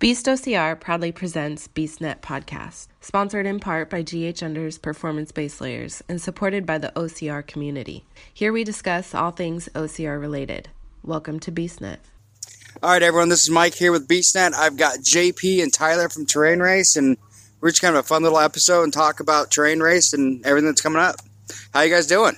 [0.00, 6.02] Beast OCR proudly presents BeastNet Podcast, sponsored in part by GH Under's Performance Base Layers
[6.08, 8.06] and supported by the OCR community.
[8.32, 10.70] Here we discuss all things OCR related.
[11.04, 11.98] Welcome to BeastNet.
[12.82, 14.54] All right, everyone, this is Mike here with BeastNet.
[14.54, 17.18] I've got JP and Tyler from Terrain Race, and
[17.60, 20.70] we're just kind of a fun little episode and talk about Terrain Race and everything
[20.70, 21.16] that's coming up.
[21.74, 22.36] How you guys doing?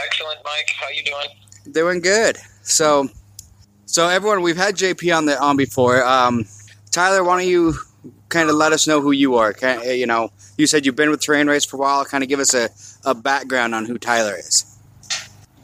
[0.00, 0.70] Excellent, Mike.
[0.78, 1.74] How you doing?
[1.74, 2.36] Doing good.
[2.62, 3.08] So,
[3.90, 6.04] so everyone, we've had JP on the on before.
[6.04, 6.46] Um,
[6.92, 7.74] Tyler, why don't you
[8.28, 9.52] kind of let us know who you are?
[9.52, 12.04] Kind you know, you said you've been with Terrain Race for a while.
[12.04, 12.70] Kind of give us a,
[13.04, 14.64] a background on who Tyler is.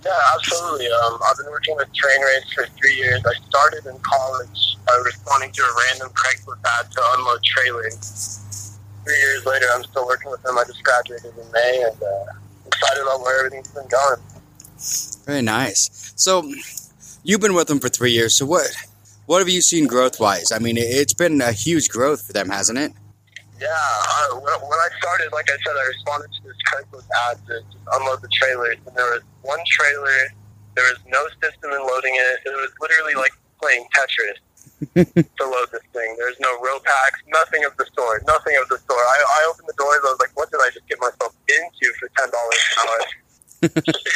[0.04, 0.88] Yeah, absolutely.
[0.88, 3.22] Um, I've been working with Terrain Race for three years.
[3.24, 8.76] I started in college by responding to a random Craigslist ad to unload trailers.
[9.04, 10.58] Three years later, I'm still working with them.
[10.58, 12.32] I just graduated in May and uh,
[12.66, 14.20] excited about where everything's been going.
[15.26, 16.12] Very nice.
[16.16, 16.42] So,
[17.26, 18.38] you've been with them for three years.
[18.38, 18.70] So what
[19.26, 20.52] what have you seen growth wise?
[20.52, 22.92] I mean, it's been a huge growth for them, hasn't it?
[23.60, 27.38] Yeah, I, when, when I started, like I said, I responded to this Craigslist ad
[27.48, 27.62] to
[27.98, 30.30] unload the trailers, and there was one trailer.
[30.76, 32.46] There was no system in loading it.
[32.46, 34.38] It was literally like playing Tetris
[35.16, 36.14] to load this thing.
[36.18, 39.00] There's no row packs, nothing of the sort, nothing of the sort.
[39.00, 40.04] I, I opened the doors.
[40.04, 43.92] I was like, what did I just get myself into for ten dollars an hour?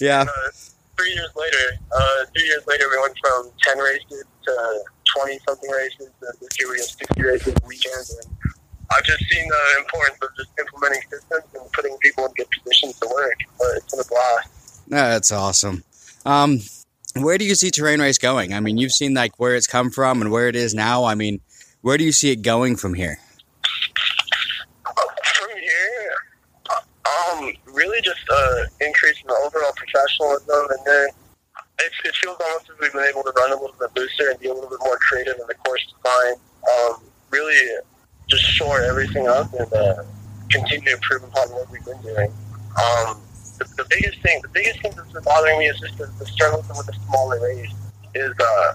[0.00, 0.20] Yeah.
[0.28, 0.50] uh,
[0.96, 5.70] three years later, uh, three years later, we went from ten races to twenty something
[5.70, 6.10] races.
[6.22, 8.54] And this year we have sixty races a weekend, and
[8.90, 12.98] I've just seen the importance of just implementing systems and putting people in good positions
[13.00, 13.38] to work.
[13.58, 14.88] But it's been a blast.
[14.88, 15.84] That's awesome.
[16.24, 16.60] Um,
[17.16, 18.52] where do you see terrain race going?
[18.52, 21.04] I mean, you've seen like where it's come from and where it is now.
[21.04, 21.40] I mean,
[21.80, 23.18] where do you see it going from here?
[24.84, 26.14] From here,
[26.70, 26.80] uh,
[27.48, 31.08] um, really just uh, increasing the overall professionalism, and then
[31.78, 34.40] it, it feels almost as we've been able to run a little bit looser and
[34.40, 36.34] be a little bit more creative in the course design.
[36.66, 37.60] Um, really,
[38.28, 40.02] just shore everything up and uh,
[40.50, 42.30] continue to improve upon what we've been doing.
[42.76, 43.20] Um,
[43.58, 46.26] the, the biggest thing, the biggest thing that's been bothering me is just the, the
[46.26, 47.72] struggle with the smaller race
[48.14, 48.74] is uh,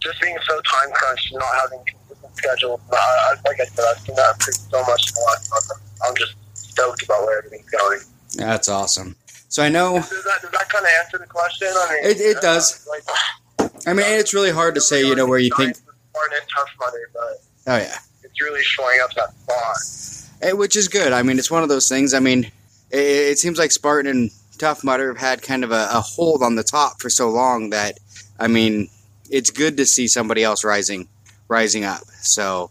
[0.00, 2.80] just being so time crunched and not having consistent schedules.
[2.90, 5.82] Uh, like I said, I've seen that improve so much in the last month.
[6.06, 6.34] I'm just
[6.76, 8.00] stoked about where everything's going.
[8.36, 9.16] That's awesome.
[9.48, 9.94] So I know.
[9.94, 11.68] Does that, does that kind of answer the question?
[11.70, 12.86] I mean, It- it does.
[12.88, 15.04] Like, I mean, it's really hard to say.
[15.06, 15.76] You know where you think.
[15.76, 17.42] Tough money, but
[17.72, 17.98] Oh yeah.
[18.22, 20.48] it's really showing up that spot.
[20.48, 21.12] Eh, which is good.
[21.12, 22.14] I mean, it's one of those things.
[22.14, 22.44] I mean,
[22.90, 26.42] it, it seems like Spartan and Tough Mudder have had kind of a, a hold
[26.42, 27.98] on the top for so long that,
[28.40, 28.88] I mean,
[29.30, 31.06] it's good to see somebody else rising,
[31.48, 32.00] rising up.
[32.22, 32.70] So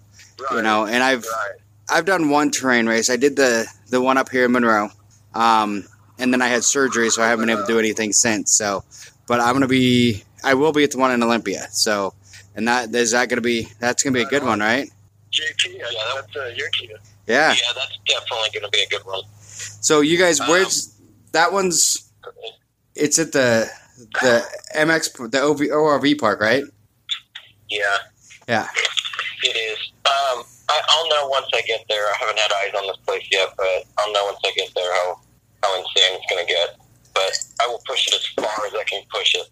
[0.52, 1.52] you know, and I've Right.
[1.90, 3.10] I've done one terrain race.
[3.10, 4.90] I did the the one up here in Monroe,
[5.34, 5.86] um,
[6.20, 8.52] and then I had surgery, so I haven't been able to do anything since.
[8.58, 8.84] So,
[9.28, 11.68] but I'm gonna be, I will be at the one in Olympia.
[11.72, 12.14] So,
[12.56, 14.90] and that is that gonna be that's gonna be a good one, right?
[15.32, 15.86] JP, yeah,
[16.16, 16.90] that's uh, your key.
[17.28, 17.50] Yeah.
[17.52, 19.24] Yeah, that's definitely going to be a good one.
[19.42, 20.94] So you guys, Um, where's
[21.34, 22.10] that one's?
[22.94, 23.70] It's at the
[24.22, 24.46] the
[24.76, 26.64] MX the OV, ORV park, right?
[27.70, 27.82] Yeah,
[28.48, 28.68] Yeah.
[29.44, 29.78] it is.
[30.06, 32.06] Um, I, I'll know once I get there.
[32.06, 34.94] I haven't had eyes on this place yet, but I'll know once I get there
[34.94, 35.20] how,
[35.64, 36.78] how insane it's going to get.
[37.14, 39.48] But I will push it as far as I can push it.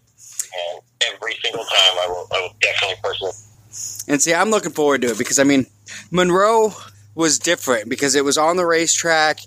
[0.70, 0.82] And
[1.14, 4.10] every single time I will, I will definitely push it.
[4.12, 5.66] And see, I'm looking forward to it because I mean,
[6.10, 6.72] Monroe
[7.14, 9.38] was different because it was on the racetrack.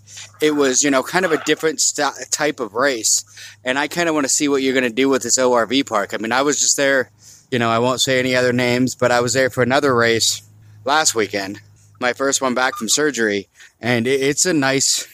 [0.42, 3.24] It was, you know, kind of a different st- type of race.
[3.64, 5.86] And I kind of want to see what you're going to do with this ORV
[5.88, 6.14] park.
[6.14, 7.12] I mean, I was just there,
[7.52, 10.47] you know, I won't say any other names, but I was there for another race
[10.88, 11.60] last weekend,
[12.00, 13.48] my first one back from surgery.
[13.82, 15.06] And it's a nice,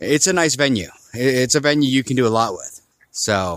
[0.00, 0.88] it's a nice venue.
[1.12, 2.80] It's a venue you can do a lot with.
[3.12, 3.56] So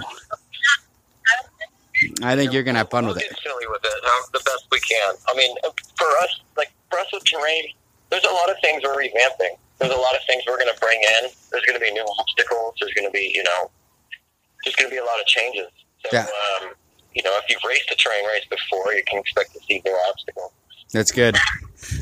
[2.22, 3.30] I think you're going to have fun we'll with it.
[3.31, 4.03] get silly with it
[4.34, 5.16] the best we can.
[5.28, 5.56] I mean,
[5.97, 7.63] for us, like for us with terrain,
[8.12, 9.57] there's a lot of things we're revamping.
[9.80, 11.30] There's a lot of things we're going to bring in.
[11.52, 12.75] There's going to be new obstacles.
[12.80, 13.72] There's going to be, you know,
[14.63, 15.68] there's going to be a lot of changes.
[16.03, 16.25] So, Yeah.
[16.62, 16.74] um,
[17.13, 19.97] you know, if you've raced a terrain race before, you can expect to see new
[20.09, 20.51] obstacles.
[20.94, 21.36] That's good.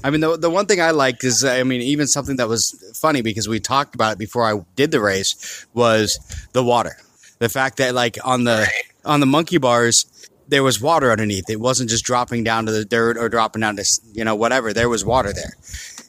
[0.03, 2.93] I mean, the, the one thing I liked is, I mean, even something that was
[2.99, 6.19] funny because we talked about it before I did the race was
[6.53, 6.95] the water.
[7.39, 8.67] The fact that, like, on the
[9.03, 10.05] on the monkey bars,
[10.47, 11.49] there was water underneath.
[11.49, 14.71] It wasn't just dropping down to the dirt or dropping down to you know whatever.
[14.73, 15.53] There was water there.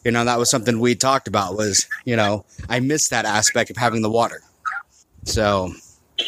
[0.05, 1.57] You know, that was something we talked about.
[1.57, 4.43] Was you know, I missed that aspect of having the water.
[5.25, 5.73] So
[6.19, 6.25] Yeah.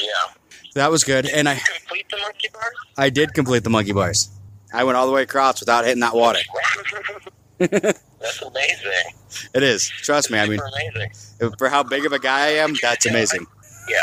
[0.75, 2.75] that was good, and I Complete the monkey bars?
[2.97, 4.29] I did complete the monkey bars.
[4.73, 6.41] I went all the way across without hitting that water.
[7.59, 9.15] That's amazing.
[9.55, 9.89] It is.
[9.89, 10.39] Trust me.
[10.39, 11.55] I mean, amazing.
[11.59, 13.47] for how big of a guy I am, that's amazing.
[13.89, 13.99] Yeah,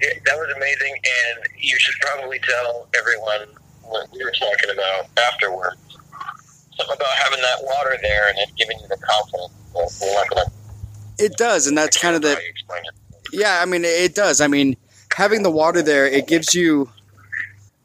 [0.00, 3.48] it, that was amazing, and you should probably tell everyone
[3.82, 5.76] what we were talking about afterwards.
[6.78, 9.52] something about having that water there and it giving you the confidence.
[9.74, 10.50] Well, you're not gonna.
[11.18, 12.94] It does, and that's kind of the how you explain it.
[13.32, 14.40] Yeah, I mean it does.
[14.40, 14.76] I mean,
[15.14, 16.90] having the water there, it gives you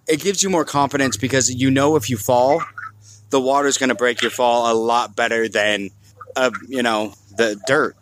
[0.08, 2.62] it gives you more confidence because you know if you fall,
[3.30, 5.90] the water's going to break your fall a lot better than
[6.36, 7.96] uh, you know, the dirt.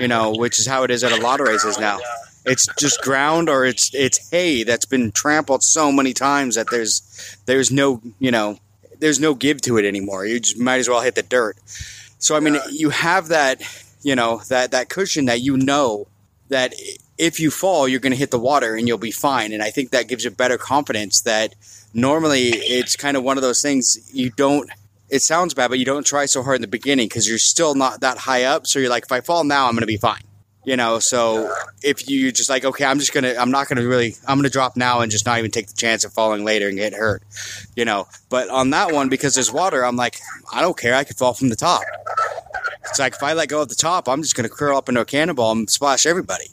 [0.00, 2.00] You know, which is how it is at a lot of races now.
[2.44, 7.38] It's just ground or it's it's hay that's been trampled so many times that there's
[7.46, 8.58] there's no, you know,
[8.98, 10.26] there's no give to it anymore.
[10.26, 11.56] You just might as well hit the dirt.
[12.18, 13.62] So I mean, you have that,
[14.02, 16.08] you know, that that cushion that you know
[16.48, 16.74] that
[17.20, 19.52] if you fall, you're going to hit the water and you'll be fine.
[19.52, 21.54] And I think that gives you better confidence that
[21.92, 24.70] normally it's kind of one of those things you don't,
[25.10, 27.74] it sounds bad, but you don't try so hard in the beginning because you're still
[27.74, 28.66] not that high up.
[28.66, 30.22] So you're like, if I fall now, I'm going to be fine.
[30.64, 33.78] You know, so if you just like, okay, I'm just going to, I'm not going
[33.78, 36.12] to really, I'm going to drop now and just not even take the chance of
[36.12, 37.22] falling later and get hurt,
[37.76, 38.08] you know.
[38.28, 40.18] But on that one, because there's water, I'm like,
[40.52, 40.94] I don't care.
[40.94, 41.82] I could fall from the top.
[42.84, 44.88] It's like if I let go at the top, I'm just going to curl up
[44.88, 46.48] into a cannonball and splash everybody.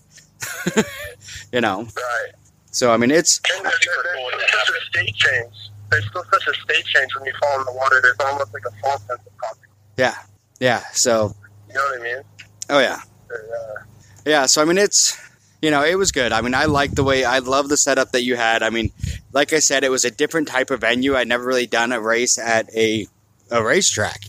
[1.52, 1.84] you know.
[1.84, 2.32] Right.
[2.72, 5.54] So I mean, it's And there's, there's such a state change.
[5.90, 8.00] There's still such a state change when you fall in the water.
[8.02, 9.74] There's almost like a false sense of confidence.
[9.98, 10.16] yeah,
[10.60, 10.84] yeah.
[10.94, 11.34] So
[11.70, 12.24] You know what I mean?
[12.70, 13.00] oh yeah,
[13.32, 13.84] Uh,
[14.26, 14.46] yeah.
[14.46, 15.18] So I mean, it's
[15.62, 16.32] you know, it was good.
[16.32, 18.62] I mean, I like the way I love the setup that you had.
[18.62, 18.92] I mean,
[19.32, 21.16] like I said, it was a different type of venue.
[21.16, 23.08] I'd never really done a race at a
[23.50, 24.22] a racetrack.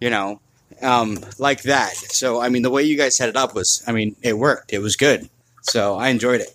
[0.00, 0.40] You know.
[0.82, 1.94] Um, like that.
[1.94, 4.74] So, I mean, the way you guys set it up was, I mean, it worked.
[4.74, 5.30] It was good.
[5.68, 6.54] So, I enjoyed it.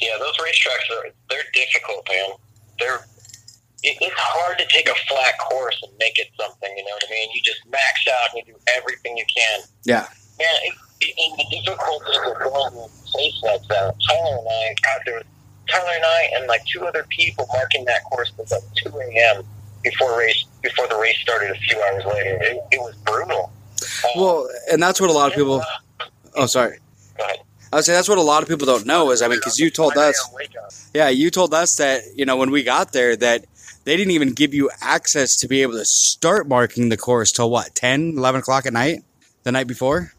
[0.00, 2.30] yeah, those racetracks are they're difficult, man.
[2.78, 3.04] They're
[3.82, 6.70] it, it's hard to take a flat course and make it something.
[6.76, 7.28] You know what I mean?
[7.34, 9.60] You just max out and you do everything you can.
[9.84, 10.06] Yeah.
[10.38, 13.94] Man, it, it, and the difficulty of going to place like that.
[14.08, 15.24] Tyler and I, God, there was
[15.70, 19.44] Tyler and I and like two other people marking that course was at two a.m.
[19.82, 22.38] before race before the race started a few hours later.
[22.42, 23.52] It, it was brutal.
[24.04, 25.62] Um, Well, and that's what a lot of people.
[26.36, 26.78] Oh, sorry.
[27.18, 27.38] Go ahead.
[27.74, 29.58] I would say that's what a lot of people don't know is, I mean, because
[29.58, 30.14] you told us.
[30.94, 33.46] Yeah, you told us that, you know, when we got there, that
[33.82, 37.50] they didn't even give you access to be able to start marking the course till
[37.50, 39.02] what, 10, 11 o'clock at night?
[39.42, 40.12] The night before?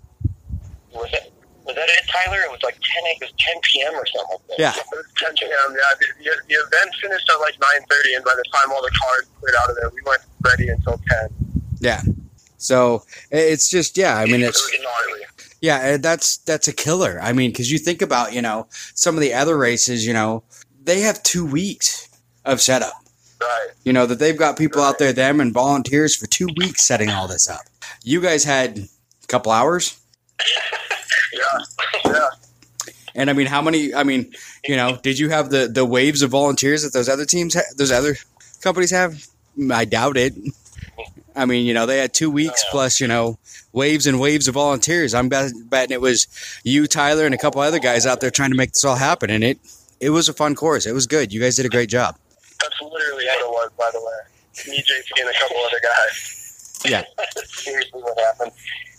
[0.92, 1.32] Was that
[1.66, 2.40] was that it, Tyler?
[2.42, 3.04] It was like ten.
[3.06, 3.94] It was ten p.m.
[3.96, 4.38] or something.
[4.60, 4.74] Yeah.
[4.76, 5.50] It was ten p.m.
[5.50, 8.92] Yeah, the, the, event finished at like nine thirty, and by the time all the
[9.02, 11.30] cars cleared out of there, we weren't ready until ten.
[11.80, 12.02] Yeah.
[12.58, 15.25] So it's just, yeah, I mean, it it's, gnarly.
[15.66, 17.20] Yeah, that's, that's a killer.
[17.22, 20.44] I mean, because you think about, you know, some of the other races, you know,
[20.84, 22.08] they have two weeks
[22.46, 22.94] of setup.
[23.42, 23.70] Right.
[23.84, 27.10] You know, that they've got people out there, them and volunteers for two weeks setting
[27.10, 27.62] all this up.
[28.04, 30.00] You guys had a couple hours?
[31.34, 32.12] Yeah.
[32.14, 32.30] Yeah.
[33.14, 33.94] And I mean, how many?
[33.94, 34.32] I mean,
[34.66, 37.74] you know, did you have the the waves of volunteers that those other teams, ha-
[37.78, 38.16] those other
[38.62, 39.28] companies have?
[39.72, 40.34] I doubt it.
[41.36, 43.38] I mean, you know, they had two weeks plus, you know,
[43.74, 45.14] waves and waves of volunteers.
[45.14, 46.28] I'm betting it was
[46.64, 49.30] you, Tyler, and a couple other guys out there trying to make this all happen.
[49.30, 49.60] And it
[50.00, 50.86] it was a fun course.
[50.86, 51.34] It was good.
[51.34, 52.18] You guys did a great job.
[52.62, 54.72] That's literally what it was, by the way.
[54.72, 56.80] Me, JP, and a couple other guys.
[56.86, 57.04] Yeah.
[57.18, 58.52] That's seriously what happened.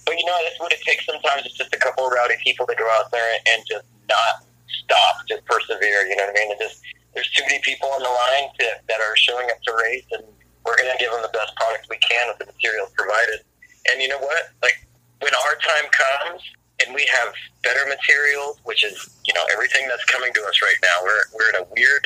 [0.05, 1.47] But you know, that's what it takes sometimes.
[1.47, 4.47] It's just a couple of rowdy people to go out there and just not
[4.85, 6.07] stop, just persevere.
[6.07, 6.51] You know what I mean?
[6.53, 6.83] And just
[7.15, 10.23] there's too many people on the line to, that are showing up to race, and
[10.67, 13.47] we're going to give them the best product we can with the materials provided.
[13.89, 14.51] And you know what?
[14.63, 14.83] Like
[15.23, 16.43] when our time comes
[16.85, 17.33] and we have
[17.63, 18.95] better materials, which is
[19.25, 20.97] you know everything that's coming to us right now.
[21.03, 22.05] We're we're in a weird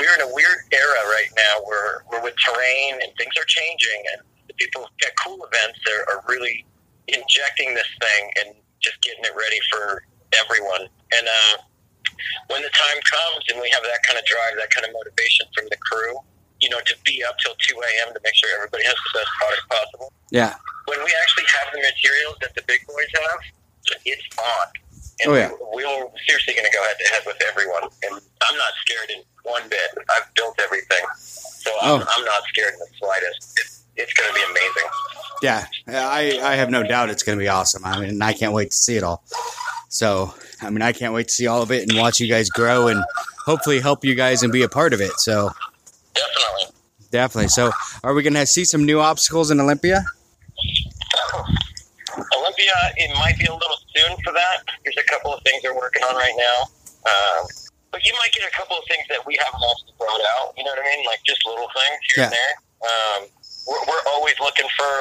[0.00, 4.02] we're in a weird era right now where we're with terrain and things are changing
[4.12, 6.66] and the people at cool events are, are really
[7.06, 10.02] injecting this thing and just getting it ready for
[10.34, 10.90] everyone.
[11.14, 11.54] And uh,
[12.48, 15.46] when the time comes and we have that kind of drive, that kind of motivation
[15.54, 16.18] from the crew,
[16.62, 18.14] you know, to be up till 2 a.m.
[18.14, 20.12] to make sure everybody has the best product possible.
[20.30, 20.54] Yeah.
[20.86, 23.40] When we actually have the materials that the big boys have,
[24.06, 24.66] it's on.
[25.20, 25.50] And Oh, yeah.
[25.74, 27.82] we're seriously going to go head to head with everyone.
[27.84, 29.90] And I'm not scared in one bit.
[30.10, 31.04] I've built everything.
[31.18, 32.06] So I'm, Oh.
[32.16, 33.58] I'm not scared in the slightest.
[33.60, 34.88] It's, it's going to be amazing.
[35.42, 37.84] Yeah, I, I have no doubt it's going to be awesome.
[37.84, 39.24] I mean, I can't wait to see it all.
[39.88, 42.48] So, I mean, I can't wait to see all of it and watch you guys
[42.48, 43.02] grow and
[43.44, 45.12] hopefully help you guys and be a part of it.
[45.18, 45.50] So,
[47.12, 47.52] Definitely.
[47.52, 47.70] definitely.
[47.70, 47.70] So,
[48.02, 50.02] are we going to see some new obstacles in Olympia?
[52.16, 54.64] Olympia, it might be a little soon for that.
[54.84, 56.58] There's a couple of things they're working on right now.
[57.04, 57.46] Um,
[57.92, 60.56] but you might get a couple of things that we haven't actually brought out.
[60.56, 61.04] You know what I mean?
[61.04, 62.54] Like just little things here and there.
[62.80, 63.20] Um,
[63.68, 64.92] we're, we're always looking for,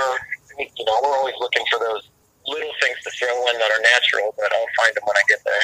[0.60, 2.12] you know, we're always looking for those
[2.48, 5.40] little things to throw in that are natural, but I'll find them when I get
[5.48, 5.64] there.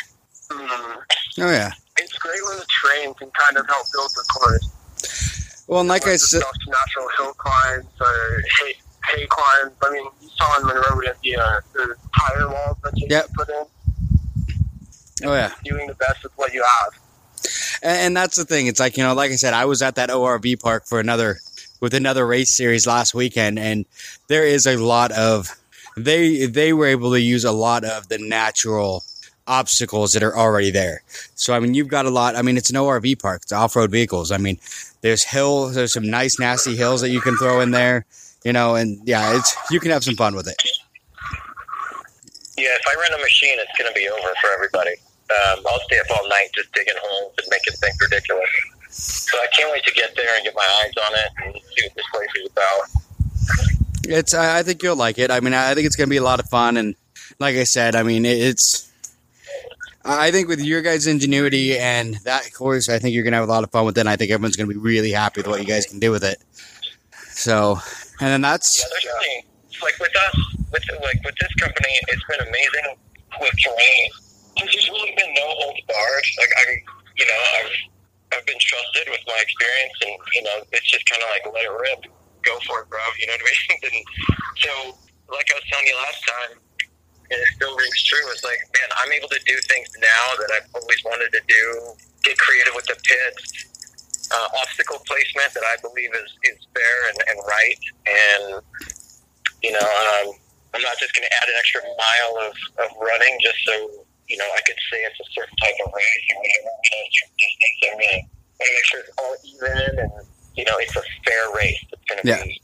[1.44, 1.72] Oh, yeah.
[2.00, 4.77] It's great when the train can kind of help build the course.
[5.68, 8.74] Well, and like I said, natural hill climbs or hay,
[9.12, 9.76] hay climbs.
[9.84, 13.08] I mean, you saw in Monroe we had the, uh, the tire walls that you
[13.10, 13.30] Yep.
[13.36, 13.66] put in.
[15.26, 15.52] Oh yeah.
[15.64, 16.94] Doing the best with what you have.
[17.82, 18.68] And, and that's the thing.
[18.68, 21.38] It's like you know, like I said, I was at that ORV park for another
[21.80, 23.86] with another race series last weekend, and
[24.28, 25.50] there is a lot of
[25.98, 29.04] they they were able to use a lot of the natural
[29.48, 31.02] obstacles that are already there.
[31.36, 32.36] So I mean, you've got a lot.
[32.36, 33.42] I mean, it's an ORV park.
[33.44, 34.32] It's off road vehicles.
[34.32, 34.60] I mean,
[35.02, 35.76] there's hills.
[35.76, 38.06] There's some nice nasty hills that you can throw in there.
[38.44, 40.62] You know, and yeah, it's you can have some fun with it.
[42.58, 44.96] Yeah, if I rent a machine, it's going to be over for everybody.
[45.30, 48.50] Um, I'll stay up all night just digging holes and making things ridiculous.
[48.90, 51.86] So I can't wait to get there and get my eyes on it and see
[51.86, 54.18] what this place is about.
[54.18, 54.34] It's.
[54.34, 55.30] I I think you'll like it.
[55.30, 56.96] I mean, I think it's going to be a lot of fun, and
[57.40, 58.87] like I said, I mean, it's.
[60.08, 63.48] I think with your guys' ingenuity and that course, I think you're going to have
[63.48, 64.02] a lot of fun with it.
[64.02, 66.12] And I think everyone's going to be really happy with what you guys can do
[66.12, 66.42] with it.
[67.32, 67.78] So,
[68.20, 69.46] and then that's Yeah, there's really,
[69.84, 70.38] like with us,
[70.72, 72.98] with like with this company, it's been amazing
[73.42, 74.08] with terrain.
[74.58, 76.28] There's really been no old barred.
[76.40, 76.74] Like I'm,
[77.20, 77.74] you know, I've
[78.40, 81.64] I've been trusted with my experience, and you know, it's just kind of like let
[81.68, 82.12] it rip,
[82.42, 83.00] go for it, bro.
[83.20, 83.80] You know what I mean?
[83.92, 83.98] and
[84.58, 84.72] so,
[85.30, 86.52] like I was telling you last time,
[87.32, 88.26] and it still rings true.
[88.32, 91.64] It's like, man, I'm able to do things now that I've always wanted to do.
[92.24, 93.68] Get creative with the pits
[94.32, 97.80] uh, obstacle placement that I believe is, is fair and, and right.
[98.08, 98.44] And,
[99.64, 100.34] you know, um,
[100.76, 102.54] I'm not just going to add an extra mile of,
[102.84, 103.74] of running just so,
[104.28, 106.72] you know, I could say it's a certain type of race or whatever.
[106.84, 108.22] You know, I'm going to
[108.60, 110.14] make sure it's all even and,
[110.56, 111.80] you know, it's a fair race.
[111.92, 112.44] It's going to Yeah.
[112.44, 112.62] be.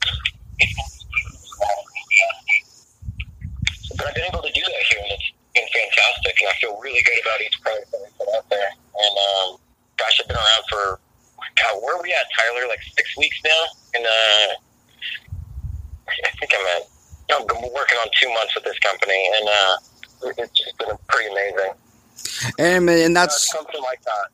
[3.96, 6.34] But I've been able to do that here, and it's been fantastic.
[6.40, 8.70] And I feel really good about each product that I put out there.
[8.70, 9.58] And um,
[9.96, 11.00] gosh, I've been around for
[11.56, 12.66] God, where are we at, Tyler?
[12.68, 13.62] Like six weeks now,
[13.94, 14.48] and uh,
[16.08, 16.88] I think I'm at.
[17.30, 19.76] No, I'm working on two months with this company, and uh,
[20.38, 21.72] it's just been pretty amazing.
[22.58, 24.28] and, and Uh, that's something like that.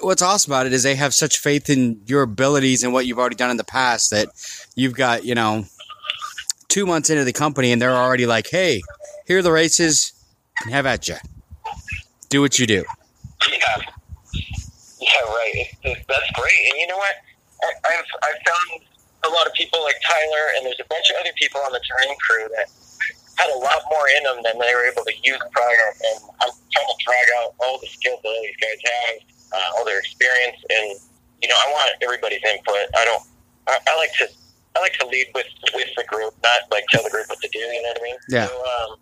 [0.00, 3.18] what's awesome about it is they have such faith in your abilities and what you've
[3.18, 4.28] already done in the past that
[4.74, 5.64] you've got you know
[6.68, 8.80] two months into the company and they're already like, hey,
[9.32, 10.12] here are the races,
[10.60, 11.16] and have at you.
[12.28, 12.84] Do what you do.
[13.48, 13.80] Yeah,
[15.00, 15.56] yeah, right.
[15.56, 16.60] It, it, that's great.
[16.68, 17.16] And you know what?
[17.64, 18.84] I, I've I've found
[19.24, 21.80] a lot of people like Tyler, and there's a bunch of other people on the
[21.80, 22.68] terrain crew that
[23.40, 25.88] had a lot more in them than they were able to use prior.
[26.12, 29.16] And I'm trying to drag out all the skills that all these guys have,
[29.56, 31.00] uh, all their experience, and
[31.40, 32.84] you know, I want everybody's input.
[33.00, 33.24] I don't.
[33.64, 34.28] I, I like to.
[34.76, 37.48] I like to lead with with the group, not like tell the group what to
[37.48, 37.64] do.
[37.64, 38.20] You know what I mean?
[38.28, 38.46] Yeah.
[38.52, 39.00] So, um,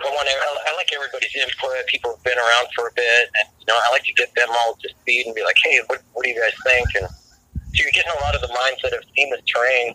[0.00, 0.28] I want.
[0.30, 1.74] I, I like everybody's input.
[1.88, 4.48] People have been around for a bit, and you know, I like to get them
[4.50, 7.78] all to speed and be like, "Hey, what, what do you guys think?" And so
[7.82, 9.94] you're getting a lot of the mindset of seen this terrain,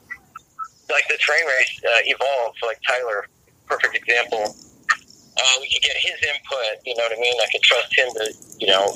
[0.91, 2.55] like the terrain race uh, evolve.
[2.61, 3.27] Like Tyler,
[3.65, 4.43] perfect example.
[4.43, 6.83] Uh, we could get his input.
[6.85, 7.33] You know what I mean?
[7.41, 8.25] I could trust him to,
[8.59, 8.93] you know,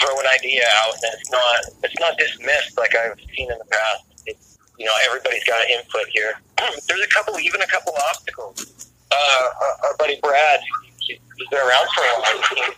[0.00, 3.68] throw an idea out, and it's not it's not dismissed like I've seen in the
[3.68, 4.04] past.
[4.26, 6.34] It's, you know, everybody's got input here.
[6.88, 8.95] There's a couple, even a couple obstacles.
[9.16, 10.60] Uh, our, our buddy Brad,
[11.00, 12.74] he, he's been around for a while.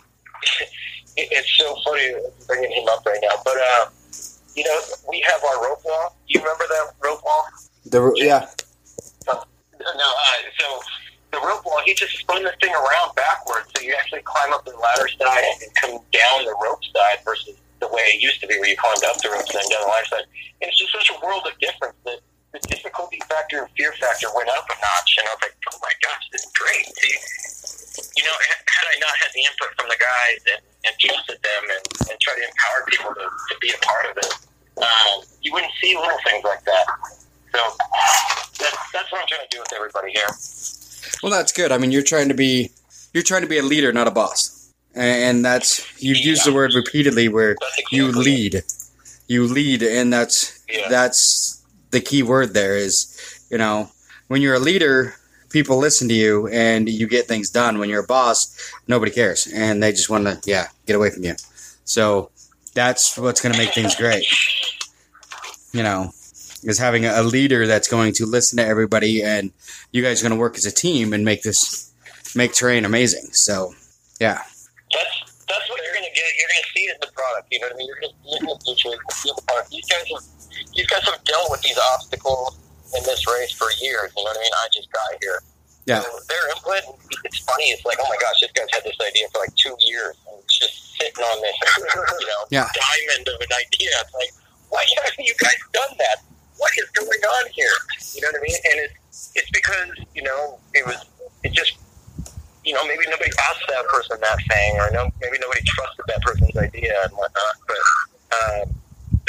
[1.17, 2.13] It's so funny
[2.47, 3.89] bringing him up right now, but uh,
[4.55, 4.79] you know,
[5.09, 6.15] we have our rope wall.
[6.27, 7.43] You remember that rope wall?
[7.85, 8.47] The yeah.
[9.27, 10.79] No, uh, so
[11.31, 14.65] the rope wall, he just spun the thing around backwards, so you actually climb up
[14.65, 18.47] the ladder side and come down the rope side versus the way it used to
[18.47, 20.25] be, where you climbed up the rope and then down the ladder side.
[20.61, 22.19] And it's just such a world of difference that
[22.51, 25.77] the difficulty factor and fear factor went up a notch, and I was like, oh
[25.81, 26.85] my gosh, this is great.
[26.97, 27.15] See,
[28.17, 31.63] you know, had I not had the input from the guys and, and trusted them
[31.69, 34.33] and, and tried to empower people to, to be a part of it,
[34.81, 36.85] um, you wouldn't see little things like that.
[37.53, 37.59] So
[38.59, 40.29] that's, that's what I'm trying to do with everybody here.
[41.23, 41.71] Well, that's good.
[41.71, 42.71] I mean, you're trying to be
[43.13, 46.73] you're trying to be a leader, not a boss, and that's you've used the word
[46.75, 48.53] repeatedly where That's you exactly it.
[48.53, 48.63] lead,
[49.27, 50.87] you lead, and that's Yeah.
[50.89, 51.58] that's
[51.91, 52.53] the key word.
[52.53, 53.89] There is, you know,
[54.27, 55.15] when you're a leader,
[55.49, 57.79] people listen to you and you get things done.
[57.79, 58.55] When you're a boss,
[58.87, 61.35] nobody cares, and they just want to yeah get away from you.
[61.83, 62.31] So
[62.73, 64.25] that's what's going to make things great.
[65.73, 66.11] You know,
[66.63, 69.51] is having a leader that's going to listen to everybody and
[69.91, 71.91] you guys are going to work as a team and make this
[72.35, 73.29] make terrain amazing.
[73.33, 73.73] So,
[74.19, 74.41] yeah,
[74.93, 76.23] That's that's what you're gonna get.
[76.37, 77.47] You're gonna see it in the product.
[77.51, 77.87] You know what I mean?
[77.87, 79.71] You're gonna see it in the product.
[79.71, 80.23] These guys have
[80.75, 82.57] these guys have dealt with these obstacles
[82.97, 84.11] in this race for years.
[84.15, 84.53] You know what I mean?
[84.53, 85.39] I just got here.
[85.85, 86.83] yeah, So their input,
[87.25, 87.65] it's funny.
[87.73, 90.39] It's like, oh my gosh, this guy's had this idea for like two years, and
[90.41, 92.67] it's just sitting on this, you know, Yeah.
[92.73, 93.89] diamond of an idea.
[94.01, 94.31] It's like,
[94.69, 96.17] why haven't you guys done that?
[96.57, 97.07] What is going
[97.39, 97.71] on here?
[98.15, 98.59] You know what I mean?
[98.71, 100.97] And it's it's because you know it was
[101.43, 101.73] it just
[102.65, 106.21] you know maybe nobody asked that person that thing, or no, maybe nobody trusted that
[106.21, 107.55] person's idea and whatnot.
[107.65, 107.77] But
[108.35, 108.75] um,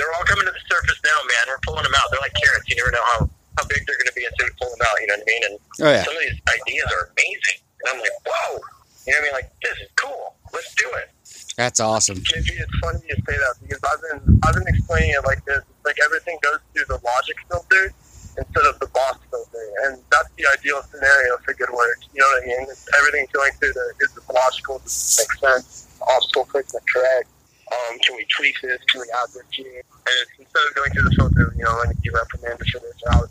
[0.01, 1.45] they're all coming to the surface now, man.
[1.53, 2.09] We're pulling them out.
[2.09, 2.65] They're like carrots.
[2.73, 3.29] You never know how
[3.61, 4.97] how big they're going to be until you pull them out.
[4.97, 5.43] You know what I mean?
[5.45, 5.55] And
[5.85, 6.05] Oh yeah.
[6.09, 8.57] some of these ideas are amazing, and I'm like, whoa.
[9.05, 9.35] You know what I mean?
[9.45, 10.41] Like this is cool.
[10.57, 11.13] Let's do it.
[11.61, 12.17] That's awesome.
[12.17, 15.61] JP, it's funny you say that because I've been I've been explaining it like this.
[15.61, 17.93] It's like everything goes through the logic filter
[18.39, 21.99] instead of the boss filter, and that's the ideal scenario for good work.
[22.15, 22.67] You know what I mean?
[22.71, 24.79] It's, everything's going through the is it logical?
[24.81, 25.89] Does it make sense?
[26.01, 27.29] Obstacle placement correct?
[27.71, 28.83] Um, can we tweak this?
[28.91, 29.83] Can we add this here?
[29.87, 33.21] And instead of going through the filter, you know, when you reprimanded for this, I
[33.21, 33.31] would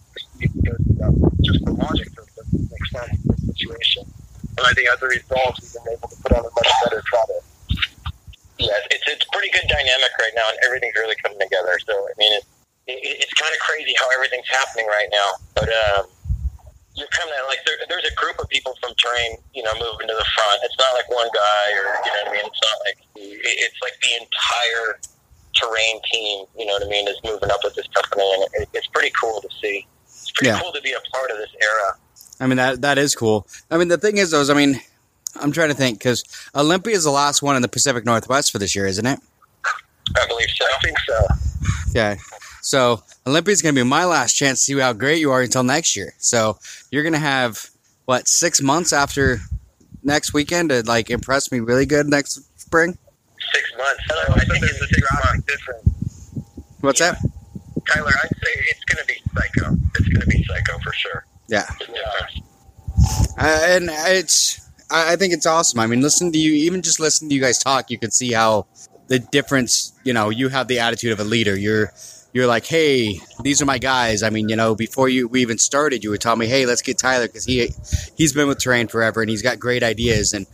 [0.64, 4.04] go through just the logic of Does it make sense in the situation?
[4.58, 7.04] And I think as a result, we've been able to put on a much better
[7.08, 7.46] product.
[8.60, 11.80] Yeah, it's it's pretty good dynamic right now, and everything's really coming together.
[11.88, 12.48] So I mean, it's
[12.88, 15.30] it, it's kind of crazy how everything's happening right now.
[15.56, 16.06] But um,
[17.00, 20.08] you're kind of like there, there's a group of people from terrain, you know, moving
[20.08, 20.60] to the front.
[20.64, 22.46] It's not like one guy, or you know what I mean.
[22.46, 25.00] It's not like it's like the entire
[25.56, 26.46] terrain team.
[26.58, 27.08] You know what I mean?
[27.08, 29.88] Is moving up with this company, and it, it's pretty cool to see.
[30.06, 30.60] It's pretty Yeah.
[30.62, 31.98] cool to be a part of this era.
[32.40, 33.48] I mean that that is cool.
[33.72, 34.80] I mean the thing is though, is, I mean,
[35.42, 36.24] I'm trying to think because
[36.56, 39.20] Olympia is the last one in the Pacific Northwest for this year, isn't it?
[40.18, 40.66] I believe so.
[40.66, 41.28] I think so.
[41.92, 42.18] Okay.
[42.70, 45.64] So Olympia's going to be my last chance to see how great you are until
[45.64, 46.14] next year.
[46.20, 46.60] So
[46.92, 47.68] you're going to have
[48.06, 49.40] what six months after
[50.04, 52.96] next weekend to like impress me really good next spring.
[53.54, 54.04] Six months.
[54.12, 56.32] I think it's a six month difference.
[56.82, 57.18] What's that?
[57.88, 59.76] Tyler, I'd say it's going to be psycho.
[59.96, 61.26] It's going to be psycho for sure.
[61.48, 61.66] Yeah.
[61.80, 62.42] Difference.
[63.36, 65.80] Uh, and it's I, I think it's awesome.
[65.80, 68.32] I mean, listen to you, even just listen to you guys talk, you can see
[68.32, 68.68] how
[69.08, 69.94] the difference.
[70.04, 71.58] You know, you have the attitude of a leader.
[71.58, 71.92] You're
[72.34, 74.24] you're like, hey, these are my guys.
[74.24, 76.82] I mean, you know, before you we even started, you were telling me, hey, let's
[76.82, 77.74] get Tyler because he
[78.16, 80.46] he's been with Terrain forever and he's got great ideas, and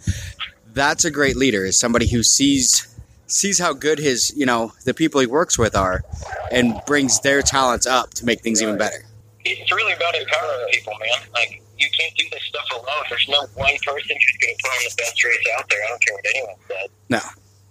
[0.74, 1.66] that's a great leader.
[1.66, 2.88] Is somebody who sees
[3.28, 6.04] sees how good his you know the people he works with are,
[6.52, 9.06] and brings their talents up to make things even better.
[9.44, 11.30] It's really about empowering people, man.
[11.34, 13.04] Like, you can't do this stuff alone.
[13.10, 15.84] There's no one person who's going to put on the best race out there.
[15.84, 16.90] I don't care what anyone said.
[17.10, 17.20] No.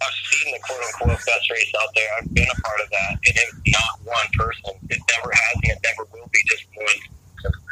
[0.04, 2.10] I've seen the quote unquote best race out there.
[2.20, 3.12] I've been a part of that.
[3.26, 4.76] And it's not one person.
[4.92, 7.00] It never has and it never will be just one
[7.40, 7.64] person.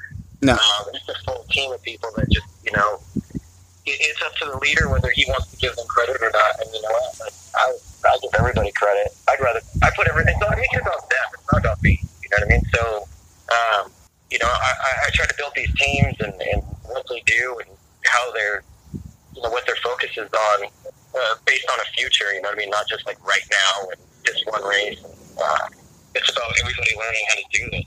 [0.43, 0.55] No.
[0.57, 3.05] Um, it's a full team of people that just, you know,
[3.87, 6.53] it, it's up to the leader whether he wants to give them credit or not.
[6.61, 7.13] And you know what?
[7.21, 7.67] Like, I,
[8.07, 9.17] I give everybody credit.
[9.29, 11.29] I'd rather, I put everything, it's not it's about them.
[11.35, 11.95] It's not about me.
[12.25, 12.65] You know what I mean?
[12.75, 12.83] So,
[13.53, 13.85] um,
[14.31, 17.61] you know, I, I, I try to build these teams and, and what they do
[17.67, 18.65] and how they're,
[19.37, 20.59] you know, what their focus is on
[21.15, 22.71] uh, based on a future, you know what I mean?
[22.71, 25.01] Not just like right now and just one race.
[25.37, 25.69] Uh,
[26.15, 27.87] it's about everybody learning how to do this.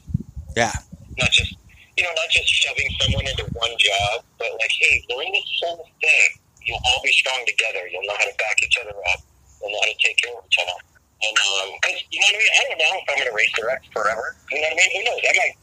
[0.55, 0.73] Yeah.
[1.17, 1.55] Not just,
[1.97, 5.87] you know, not just shoving someone into one job, but like, hey, learn this whole
[6.01, 6.29] thing.
[6.65, 7.85] You'll all be strong together.
[7.87, 9.21] You'll know how to back each other up.
[9.61, 10.77] You'll know how to take care of each other.
[11.21, 12.53] And, um, cause, you know what I mean?
[12.53, 14.35] I don't know if I'm going to race direct forever.
[14.51, 14.91] You know what I mean?
[14.97, 15.21] Who knows?
[15.25, 15.53] I might,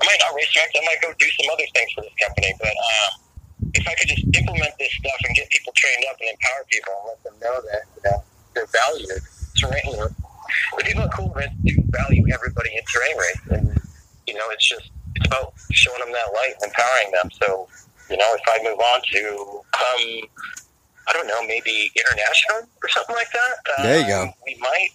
[0.00, 0.72] I might not race direct.
[0.76, 2.52] I might go do some other things for this company.
[2.60, 3.10] But, um,
[3.74, 6.92] if I could just implement this stuff and get people trained up and empower people
[6.92, 8.18] and let them know that you know
[8.54, 9.22] they're valued,
[9.56, 9.96] terrain.
[10.76, 13.66] The people at Cool Events do value everybody in terrain race, and
[14.26, 17.28] you know it's just it's about showing them that light, and empowering them.
[17.40, 17.68] So
[18.10, 20.04] you know, if I move on to come,
[21.08, 23.82] I don't know, maybe international or something like that.
[23.82, 24.22] There you go.
[24.22, 24.90] um, We might.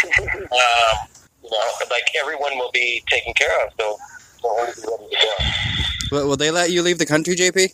[0.22, 0.96] um,
[1.42, 3.96] you know, like everyone will be taken care of, so
[4.40, 6.16] so we'll be ready to go.
[6.16, 7.72] Will, will they let you leave the country, JP?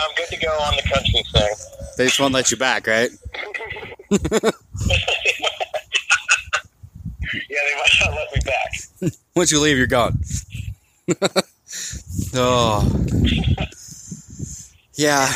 [0.00, 1.54] I'm good to go on the country thing.
[1.96, 3.10] They just won't let you back, right?
[4.10, 4.18] yeah,
[7.50, 9.12] they might not let me back.
[9.36, 10.18] Once you leave, you're gone.
[12.34, 13.06] oh.
[14.94, 15.26] Yeah.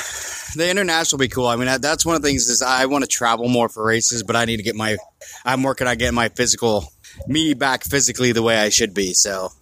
[0.56, 1.46] The international will be cool.
[1.46, 3.84] I mean, that, that's one of the things is I want to travel more for
[3.84, 4.96] races, but I need to get my,
[5.44, 6.90] I'm working on getting my physical,
[7.26, 9.12] me back physically the way I should be.
[9.14, 9.52] So,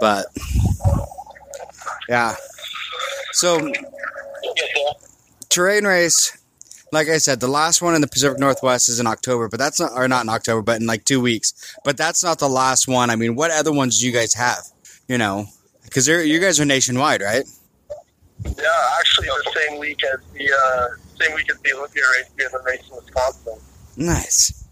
[0.00, 0.26] but
[2.08, 2.36] yeah.
[3.32, 3.97] So You'll get there.
[5.48, 6.36] Terrain race,
[6.92, 9.78] like I said, the last one in the Pacific Northwest is in October, but that's
[9.80, 11.76] not, or not in October, but in like two weeks.
[11.84, 13.10] But that's not the last one.
[13.10, 14.64] I mean, what other ones do you guys have?
[15.06, 15.46] You know,
[15.84, 17.44] because you guys are nationwide, right?
[18.44, 20.88] Yeah, actually, the same week as the uh,
[21.20, 23.58] same week as the Olympia race, we have a race in Wisconsin.
[23.96, 24.64] Nice.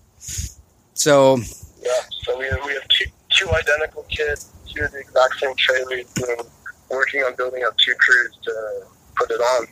[0.94, 1.38] So,
[1.82, 1.90] Yeah,
[2.22, 6.06] so we have, we have two, two identical kids, two of the exact same trailers,
[6.16, 6.48] and
[6.90, 8.82] working on building up two crews to
[9.16, 9.66] put it on.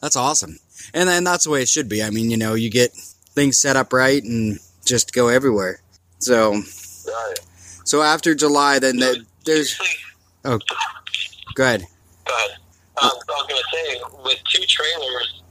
[0.00, 0.58] That's awesome.
[0.94, 2.02] And then that's the way it should be.
[2.02, 2.92] I mean, you know, you get
[3.34, 5.80] things set up right and just go everywhere.
[6.18, 7.34] So, Right.
[7.84, 9.78] so after July, then the, there's
[10.44, 10.58] oh,
[11.54, 11.86] go ahead.
[12.26, 12.50] Go ahead.
[13.02, 15.42] Um, I was going to say, with two trailers,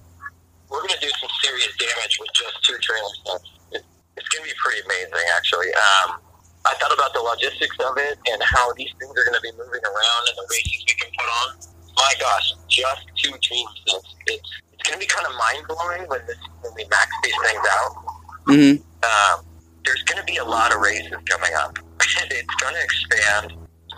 [0.69, 3.21] we're going to do some serious damage with just two trailers.
[3.25, 3.49] sets.
[3.71, 3.81] It,
[4.17, 5.73] it's going to be pretty amazing, actually.
[5.73, 6.21] Um,
[6.65, 9.51] I thought about the logistics of it and how these things are going to be
[9.57, 11.49] moving around and the races we can put on.
[11.99, 14.15] My gosh, just two team sets.
[14.27, 17.35] It's it's going to be kind of mind blowing when this when we max these
[17.43, 17.91] things out.
[18.47, 18.75] Mm-hmm.
[19.03, 19.45] Um,
[19.83, 21.77] there's going to be a lot of races coming up.
[21.99, 23.53] it's going to expand.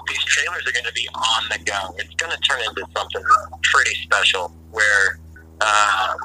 [0.08, 1.94] These trailers are going to be on the go.
[1.98, 3.24] It's going to turn into something
[3.72, 4.50] pretty special.
[4.72, 5.20] Where
[5.62, 6.16] uh,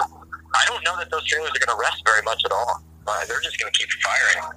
[0.55, 2.83] I don't know that those trailers are going to rest very much at all.
[3.07, 4.57] Uh, they're just going to keep firing.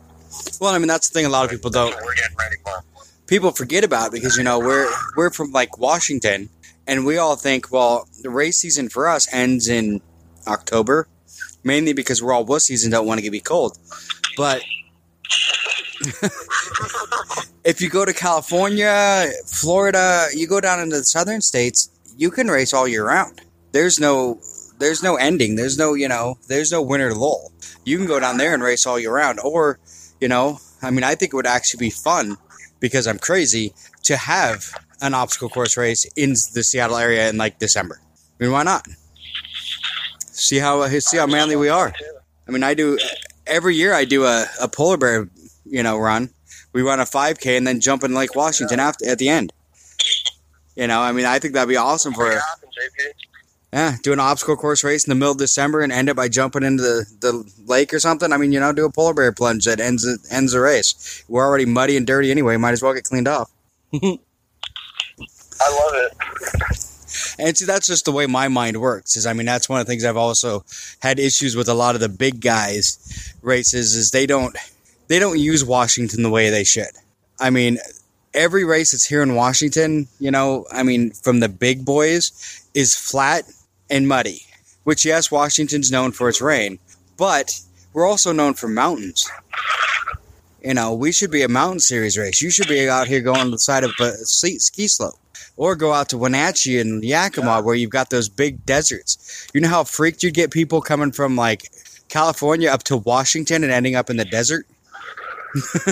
[0.61, 1.25] Well, I mean that's the thing.
[1.25, 1.93] A lot of people don't.
[2.03, 2.83] We're getting ready for.
[3.27, 6.49] People forget about because you know we're we're from like Washington,
[6.89, 10.01] and we all think well the race season for us ends in
[10.47, 11.07] October,
[11.63, 13.77] mainly because we're all wussies and don't want to get be cold.
[14.35, 14.63] But
[17.63, 22.47] if you go to California, Florida, you go down into the southern states, you can
[22.47, 23.41] race all year round.
[23.71, 24.39] There's no
[24.79, 25.55] there's no ending.
[25.55, 27.51] There's no, you know, there's no winter lull.
[27.85, 29.77] You can go down there and race all year round or,
[30.19, 32.37] you know, I mean, I think it would actually be fun
[32.79, 33.73] because I'm crazy
[34.03, 38.01] to have an obstacle course race in the Seattle area in like December.
[38.39, 38.87] I mean, why not?
[40.19, 41.93] See how uh, see how manly we are.
[42.47, 42.97] I mean, I do
[43.45, 43.93] every year.
[43.93, 45.29] I do a, a polar bear,
[45.65, 46.29] you know, run.
[46.71, 49.51] We run a 5K and then jump in Lake Washington after at the end.
[50.75, 52.39] You know, I mean, I think that'd be awesome for
[53.73, 56.27] yeah, do an obstacle course race in the middle of December and end it by
[56.27, 58.33] jumping into the, the lake or something.
[58.33, 61.23] I mean, you know, do a polar bear plunge that ends ends the race.
[61.27, 62.57] We're already muddy and dirty anyway.
[62.57, 63.51] Might as well get cleaned off.
[65.59, 66.79] I love it.
[67.39, 69.15] And see, that's just the way my mind works.
[69.15, 70.63] Is I mean, that's one of the things I've also
[70.99, 73.95] had issues with a lot of the big guys races.
[73.95, 74.55] Is they don't
[75.07, 76.91] they don't use Washington the way they should.
[77.39, 77.79] I mean,
[78.33, 82.95] every race that's here in Washington, you know, I mean, from the big boys, is
[82.95, 83.43] flat
[83.89, 84.41] and muddy.
[84.83, 86.79] Which yes, Washington's known for its rain,
[87.17, 87.59] but
[87.93, 89.29] we're also known for mountains.
[90.63, 92.41] You know, we should be a mountain series race.
[92.41, 95.15] You should be out here going to the side of a ski ski slope
[95.55, 99.47] or go out to Wenatchee and Yakima where you've got those big deserts.
[99.53, 101.71] You know how freaked you'd get people coming from like
[102.09, 104.65] California up to Washington and ending up in the desert?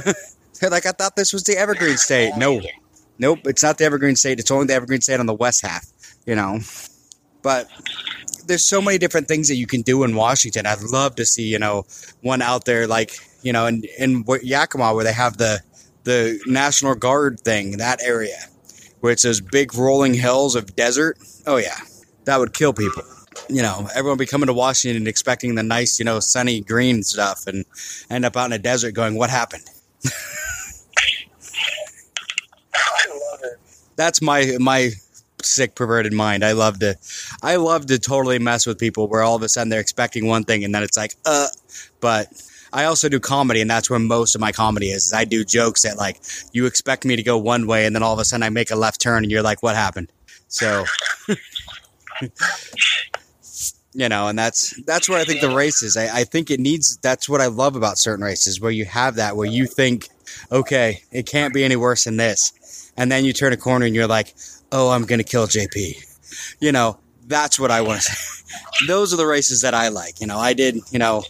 [0.60, 2.34] They're like, I thought this was the Evergreen State.
[2.38, 2.62] No,
[3.20, 4.40] nope, it's not the Evergreen State.
[4.40, 5.86] It's only the Evergreen State on the west half,
[6.26, 6.60] you know.
[7.42, 7.70] But
[8.48, 10.66] there's so many different things that you can do in Washington.
[10.66, 11.86] I'd love to see, you know,
[12.22, 15.62] one out there like, you know, in, in Yakima where they have the,
[16.04, 18.38] the National Guard thing, that area
[19.00, 21.18] where it's those big rolling hills of desert.
[21.46, 21.78] Oh yeah,
[22.26, 23.04] that would kill people.
[23.50, 27.04] You know, everyone be coming to Washington and expecting the nice, you know, sunny green
[27.04, 27.66] stuff, and
[28.10, 29.64] end up out in a desert going, "What happened?"
[32.74, 33.60] I love it.
[33.96, 34.92] That's my my
[35.44, 36.44] sick perverted mind.
[36.44, 36.98] I love to,
[37.42, 40.44] I love to totally mess with people where all of a sudden they're expecting one
[40.44, 41.48] thing and then it's like, uh.
[42.00, 42.30] But
[42.74, 45.06] I also do comedy, and that's where most of my comedy is.
[45.06, 48.04] is I do jokes that like you expect me to go one way, and then
[48.04, 50.12] all of a sudden I make a left turn, and you're like, "What happened?"
[50.48, 50.86] So,
[53.94, 55.98] you know, and that's that's where I think the race is.
[55.98, 56.98] I, I think it needs.
[56.98, 60.10] That's what I love about certain races, where you have that, where you think,
[60.52, 63.96] "Okay, it can't be any worse than this," and then you turn a corner and
[63.96, 64.36] you're like,
[64.72, 65.96] "Oh, I'm gonna kill JP."
[66.60, 68.44] You know, that's what I want to say.
[68.88, 70.22] Those are the races that I like.
[70.22, 70.80] You know, I did.
[70.92, 71.24] You know,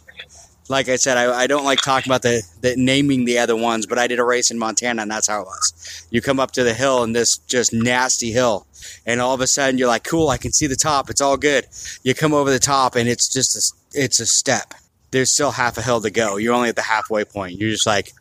[0.70, 3.86] like I said, I, I don't like talking about the, the naming the other ones,
[3.86, 6.08] but I did a race in Montana, and that's how it was.
[6.12, 8.68] You come up to the hill, and this just nasty hill,
[9.06, 11.10] and all of a sudden you're like, "Cool, I can see the top.
[11.10, 11.68] It's all good."
[12.04, 14.74] You come over the top, and it's just a, it's a step.
[15.12, 16.38] There's still half a hill to go.
[16.38, 17.60] You're only at the halfway point.
[17.60, 18.12] You're just like,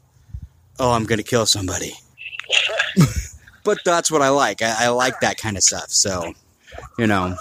[0.78, 1.94] "Oh, I'm gonna kill somebody."
[3.64, 4.62] but that's what I like.
[4.62, 5.90] I, I like that kind of stuff.
[5.90, 6.32] So,
[6.98, 7.36] you know,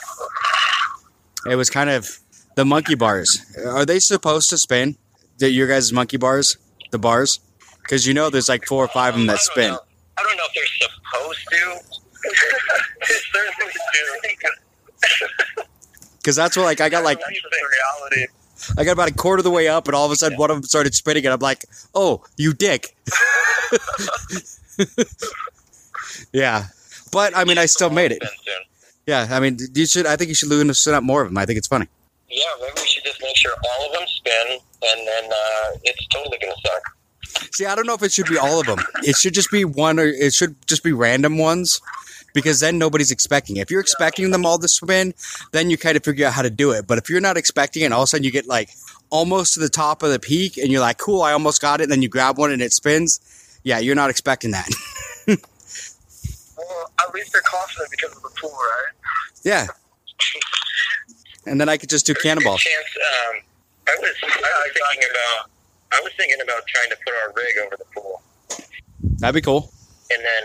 [1.49, 2.09] it was kind of
[2.55, 3.45] the monkey bars.
[3.65, 4.97] Are they supposed to spin?
[5.37, 6.57] The, your guys' monkey bars,
[6.91, 7.39] the bars,
[7.81, 9.71] because you know there's like four or five of them that spin.
[9.71, 9.79] know.
[10.17, 11.95] I don't know if they're supposed to.
[13.07, 15.63] they certainly do.
[16.17, 18.27] Because that's what like I got like reality.
[18.77, 20.49] I got about a quarter of the way up, and all of a sudden one
[20.49, 22.95] of them started spinning, and I'm like, "Oh, you dick!"
[26.33, 26.67] yeah,
[27.11, 28.23] but I mean, I still made it.
[29.05, 30.07] Yeah, I mean, you should.
[30.07, 31.37] I think you should loosen up more of them.
[31.37, 31.87] I think it's funny.
[32.29, 36.07] Yeah, maybe we should just make sure all of them spin, and then uh, it's
[36.07, 36.81] totally gonna suck.
[37.53, 38.79] See, I don't know if it should be all of them.
[39.03, 41.81] It should just be one, or it should just be random ones,
[42.33, 43.57] because then nobody's expecting.
[43.57, 43.61] it.
[43.61, 45.13] If you're expecting them all to spin,
[45.51, 46.87] then you kind of figure out how to do it.
[46.87, 48.69] But if you're not expecting it, and all of a sudden you get like
[49.11, 51.83] almost to the top of the peak, and you're like, "Cool, I almost got it,"
[51.83, 53.19] and then you grab one and it spins.
[53.63, 54.67] Yeah, you're not expecting that.
[56.57, 58.93] Well, at least they're confident because of the pool, right?
[59.43, 59.67] Yeah.
[61.45, 62.61] And then I could just do a cannonballs.
[62.61, 63.35] Chance, um,
[63.87, 65.49] I was, I was thinking about,
[65.93, 68.21] I was thinking about trying to put our rig over the pool
[69.21, 69.71] That'd be cool.
[70.11, 70.43] and then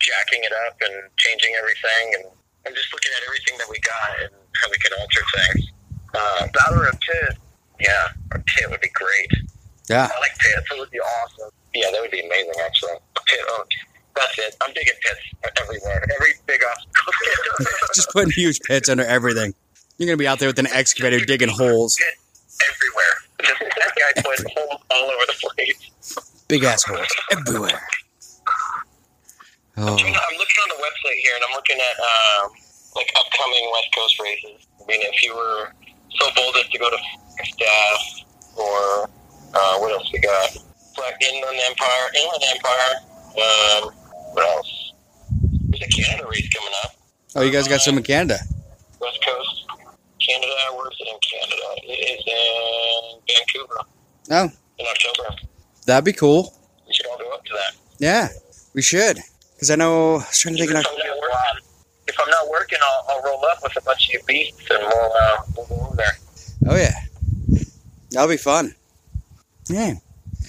[0.00, 2.04] jacking it up and changing everything.
[2.20, 2.24] And
[2.66, 5.72] I'm just looking at everything that we got and how we can alter things.
[6.14, 7.38] Uh, That or a pit.
[7.80, 9.30] yeah, our pit would be great.
[9.88, 10.04] Yeah.
[10.12, 10.68] I like pits.
[10.70, 11.50] It would be awesome.
[11.74, 12.92] Yeah, that would be amazing, actually.
[12.92, 13.40] A pit.
[13.48, 13.64] Oh,
[14.14, 14.54] that's it.
[14.60, 16.04] I'm digging pits everywhere.
[16.14, 17.12] Every big obstacle.
[17.94, 19.54] Just putting huge pits under everything.
[20.02, 21.96] You're gonna be out there with an excavator digging holes.
[22.58, 23.14] Everywhere.
[23.40, 26.42] Just that guy put holes all over the place.
[26.48, 27.80] Big ass holes everywhere.
[29.76, 29.86] Oh.
[29.86, 32.50] I'm looking on the website here, and I'm looking at um,
[32.96, 34.66] like upcoming West Coast races.
[34.82, 35.70] I mean, if you were
[36.18, 36.98] so bold as to go to
[37.44, 38.00] staff,
[38.56, 39.08] or
[39.54, 40.50] uh, what else we got?
[40.98, 42.90] Like Inland Empire, Inland Empire.
[43.38, 43.94] Um,
[44.34, 44.94] what else?
[45.68, 46.90] There's a Canada race coming up.
[47.36, 48.40] Oh, you guys got some in Canada.
[49.02, 49.51] West Coast,
[50.32, 50.52] Canada.
[50.76, 51.66] Where's it in Canada?
[51.82, 53.80] It is in Vancouver
[54.30, 55.36] Oh, in October.
[55.86, 56.54] that'd be cool.
[56.86, 57.74] We should all go up to that.
[57.98, 58.28] Yeah,
[58.74, 59.18] we should.
[59.54, 60.86] Because I know, I was trying to think If.
[60.86, 61.62] I'm not working,
[62.08, 64.80] if I'm not working I'll, I'll roll up with a bunch of you beasts and
[64.82, 66.18] we'll, uh, we'll go over there.
[66.68, 66.94] Oh, yeah.
[68.10, 68.74] That'll be fun.
[69.68, 69.94] Yeah.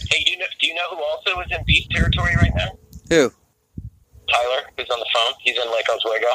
[0.09, 2.71] Hey, do you know, do you know who also is in beast territory right now?
[3.09, 3.31] Who?
[4.29, 5.33] Tyler, who's on the phone.
[5.41, 6.27] He's in Lake Oswego.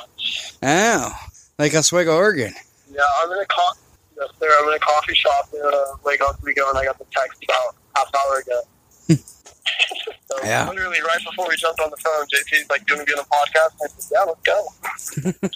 [0.63, 1.19] Oh,
[1.59, 2.55] Lake Oswego, Oregon.
[2.99, 3.77] Yeah, I'm in a co-
[4.19, 4.51] yes, sir.
[4.61, 7.77] I'm in a coffee shop in uh, Lake Oswego, and I got the text about
[7.95, 8.63] half hour ago.
[9.17, 10.69] so Yeah.
[10.69, 13.19] literally right before we jumped on the phone, JP's like, "Do you want to be
[13.19, 14.69] on a podcast?" I said, "Yeah, let's go."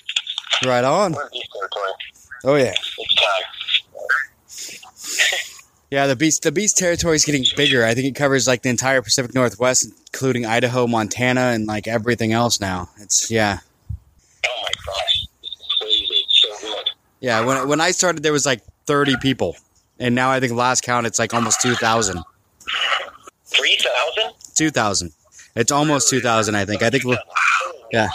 [0.64, 1.12] Right on.
[1.12, 1.92] We're in beast territory.
[2.44, 2.72] Oh, yeah.
[2.98, 3.44] It's time.
[5.90, 7.85] Yeah, the beast the beast territory is getting bigger.
[7.85, 12.33] I think it covers like the entire Pacific Northwest, including Idaho, Montana, and like everything
[12.33, 12.88] else now.
[12.98, 13.59] It's yeah.
[14.46, 15.26] Oh my gosh.
[15.42, 16.07] This is crazy.
[16.11, 16.90] It's so good.
[17.22, 19.56] Yeah, when when I started there was like 30 people.
[19.98, 22.22] And now I think last count it's like almost 2000.
[23.46, 24.32] 3,000?
[24.54, 25.12] 2000.
[25.54, 26.82] It's almost 2000 I think.
[26.82, 27.04] I think
[27.92, 28.08] Yeah.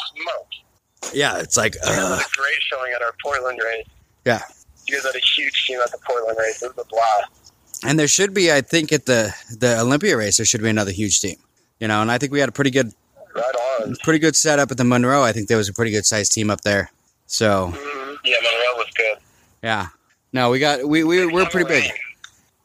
[1.13, 1.89] Yeah, it's like uh,
[2.19, 3.85] a great showing at our Portland race.
[4.25, 4.41] Yeah.
[4.87, 6.61] You guys had a huge team at the Portland race.
[6.61, 7.53] It was a blast.
[7.85, 10.91] and there should be I think at the the Olympia race there should be another
[10.91, 11.37] huge team.
[11.79, 12.91] You know, and I think we had a pretty good
[13.35, 13.95] Right on.
[14.03, 15.21] pretty good setup at the Monroe.
[15.23, 16.91] I think there was a pretty good sized team up there.
[17.27, 18.15] So, Mm-hmm.
[18.25, 19.17] Yeah, Monroe was good.
[19.63, 19.87] yeah.
[20.33, 21.89] No, we got we we we're pretty big.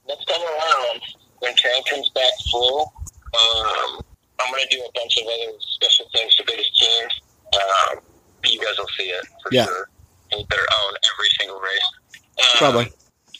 [0.09, 1.01] Next time around,
[1.38, 4.01] when Karen comes back full, um,
[4.42, 7.12] I'm going to do a bunch of other special things for biggest teams.
[7.55, 8.01] Um,
[8.44, 9.64] you guys will see it for Yeah.
[9.66, 9.88] sure.
[10.33, 11.88] And you better own every single race.
[12.18, 12.85] Um, Probably.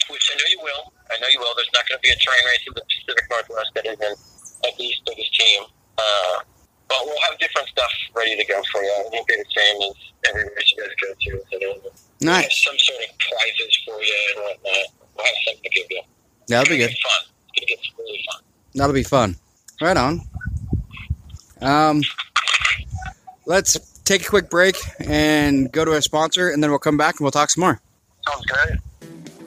[0.09, 0.93] Which I know you will.
[1.11, 1.53] I know you will.
[1.57, 4.19] There's not going to be a terrain race in the Pacific Northwest that isn't
[4.65, 5.63] at least biggest team.
[5.99, 6.39] Uh,
[6.89, 8.93] but we'll have different stuff ready to go for you.
[8.99, 9.95] It won't be the same as
[10.29, 11.45] every race you guys go to.
[11.51, 14.87] So we'll have some sort of prizes for you and whatnot.
[15.17, 16.03] We'll have something to give you.
[16.49, 16.91] That'll be good.
[16.91, 17.33] It's fun.
[17.55, 18.43] It's gonna get really fun.
[18.75, 19.37] That'll be fun.
[19.81, 20.21] Right on.
[21.61, 22.03] Um,
[23.47, 27.15] let's take a quick break and go to our sponsor, and then we'll come back
[27.15, 27.81] and we'll talk some more.
[28.29, 28.79] Sounds great.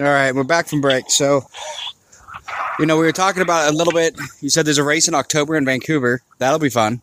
[0.00, 1.10] All right, we're back from break.
[1.10, 1.42] So,
[2.78, 4.18] you know, we were talking about a little bit.
[4.40, 6.22] You said there's a race in October in Vancouver.
[6.38, 7.02] That'll be fun.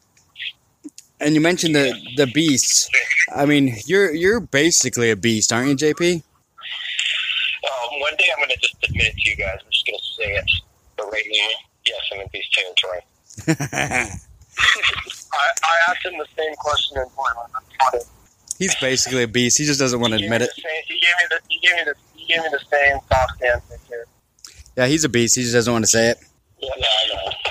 [1.20, 2.90] And you mentioned the the beasts.
[3.36, 6.16] I mean, you're you're basically a beast, aren't you, JP?
[6.16, 9.58] Um, one day I'm gonna just admit it to you guys.
[9.64, 10.46] I'm just gonna say it.
[10.98, 11.50] But right now,
[11.86, 13.02] yes, I'm in beast territory.
[15.34, 18.06] I, I asked him the same question in Portland.
[18.58, 19.60] He's basically a beast.
[19.60, 20.50] He just doesn't want to admit it.
[20.56, 21.94] same- He gave me the he gave me the
[22.28, 24.06] gave me the same soft answer here.
[24.76, 25.36] Yeah, he's a beast.
[25.36, 26.18] He just doesn't want to say it.
[26.60, 27.32] Yeah, no, I know.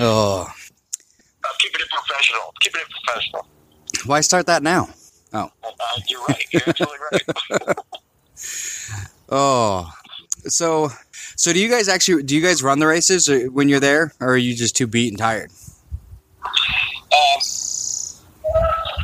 [0.00, 2.54] Oh, I'm keeping it professional.
[2.60, 3.46] Keeping it professional.
[4.06, 4.88] why start that now?
[5.32, 5.48] Uh,
[6.06, 6.44] you're right.
[6.52, 7.76] You're absolutely right.
[9.30, 9.90] Oh,
[10.44, 10.88] so
[11.36, 14.28] so do you guys actually do you guys run the races when you're there, or
[14.34, 15.50] are you just too beat and tired?
[16.44, 17.40] Um,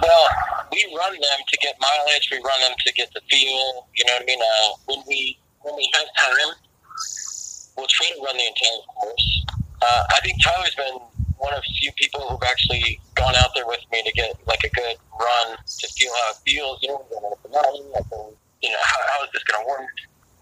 [0.01, 0.29] well,
[0.75, 2.29] we run them to get mileage.
[2.31, 3.87] We run them to get the feel.
[3.95, 4.43] You know what I mean?
[4.43, 6.51] Uh, when we when we have time,
[7.77, 9.47] we'll try to run the entire course.
[9.81, 10.99] Uh, I think Tyler's been
[11.39, 14.71] one of few people who've actually gone out there with me to get like a
[14.71, 16.79] good run to feel how it feels.
[16.83, 18.07] You know, going up the mountain, like,
[18.63, 19.91] you know, how, how is this going to work?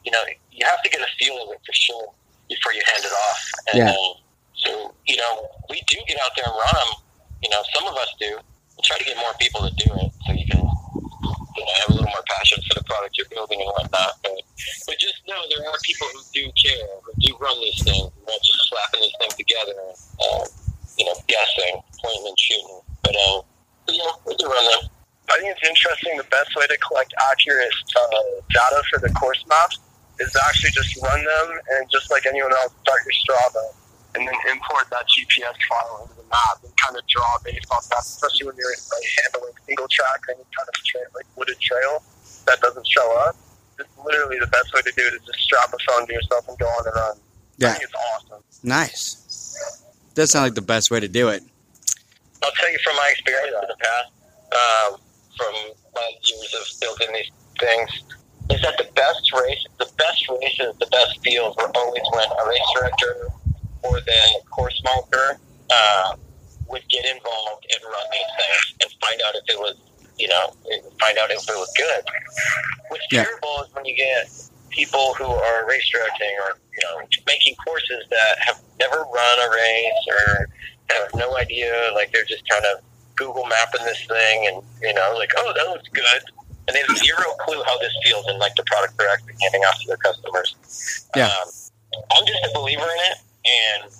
[0.05, 2.09] You know, you have to get a feel of it for sure
[2.49, 3.41] before you hand it off.
[3.73, 3.95] And, Yeah.
[4.57, 6.95] so you know, we do get out there and run them.
[7.43, 8.39] You know, some of us do.
[8.83, 11.93] Try to get more people to do it so you can you know, have a
[11.95, 14.19] little more passion for the product you're building and whatnot.
[14.23, 14.43] But,
[14.87, 18.41] but just know there are people who do care, who do run these things, not
[18.43, 19.79] just slapping these things together,
[20.19, 20.45] uh,
[20.99, 22.81] you know, guessing, pointing and shooting.
[23.07, 23.43] But, uh,
[23.87, 24.91] but yeah, we do run them.
[25.31, 26.19] I think it's interesting.
[26.19, 29.79] The best way to collect accurate uh, data for the course maps
[30.19, 31.47] is to actually just run them
[31.79, 33.82] and just like anyone else, start your Strava
[34.15, 37.89] and then import that GPS file into the map and kind of draw based off
[37.89, 41.59] that, especially when you're like, handling single track or any kind of tra- like wooded
[41.61, 42.03] trail
[42.47, 43.37] that doesn't show up.
[43.79, 46.47] It's literally the best way to do it is just strap a phone to yourself
[46.49, 47.17] and go on and run.
[47.17, 47.21] I
[47.59, 47.73] Yeah.
[47.73, 48.43] think it's awesome.
[48.63, 49.17] Nice.
[50.15, 51.43] Does sound like the best way to do it.
[52.43, 54.11] I'll tell you from my experience in the past,
[54.53, 55.01] um,
[55.39, 55.55] from
[55.95, 57.91] my years of building these things,
[58.51, 62.49] is that the best race, the best races, the best fields were always when a
[62.49, 63.29] race director
[63.83, 65.39] or the course marker
[65.71, 66.15] uh,
[66.69, 69.77] would get involved and run these things and find out if it was,
[70.19, 70.55] you know,
[71.01, 72.05] find out if it was good.
[72.89, 73.25] What's Yeah.
[73.25, 74.31] terrible is when you get
[74.71, 79.51] people who are race directing or you know making courses that have never run a
[79.51, 80.49] race or
[80.91, 82.81] have no idea, like they're just kind of
[83.17, 86.23] Google mapping this thing and you know, like oh that looks good,
[86.69, 89.63] and they have zero clue how this feels and like the product they're actually handing
[89.63, 90.57] off to their customers.
[91.17, 91.27] Yeah.
[91.27, 91.49] Um,
[92.17, 93.91] I'm just a believer in it, and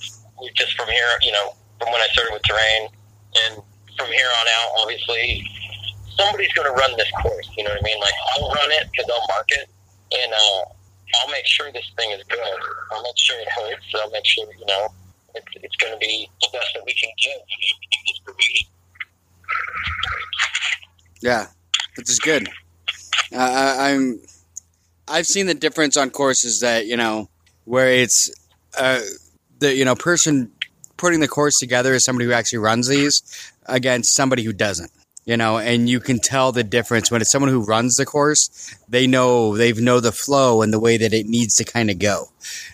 [0.55, 2.89] just from here, you know, from when I started with terrain,
[3.47, 3.63] and
[3.97, 5.45] from here on out, obviously,
[6.19, 7.49] somebody's going to run this course.
[7.57, 8.01] You know what I mean?
[8.01, 9.69] Like I'll run it because I'll mark it,
[10.13, 10.63] and uh,
[11.21, 12.39] I'll make sure this thing is good.
[12.93, 13.77] I'll make sure it holds.
[13.95, 14.89] I'll make sure you know
[15.35, 17.11] it's, it's going to be the best that we can
[18.25, 18.67] provision.
[21.21, 21.47] Yeah,
[21.97, 22.49] which is good.
[23.33, 24.21] Uh, I, I'm.
[25.09, 27.29] I've seen the difference on courses that you know
[27.65, 28.31] where it's
[28.79, 29.01] uh,
[29.63, 30.53] the you know person
[30.97, 33.23] putting the course together is somebody who actually runs these
[33.67, 34.91] against somebody who doesn't.
[35.25, 38.75] You know, and you can tell the difference when it's someone who runs the course.
[38.89, 42.01] They know they've know the flow and the way that it needs to kind of
[42.01, 42.31] go,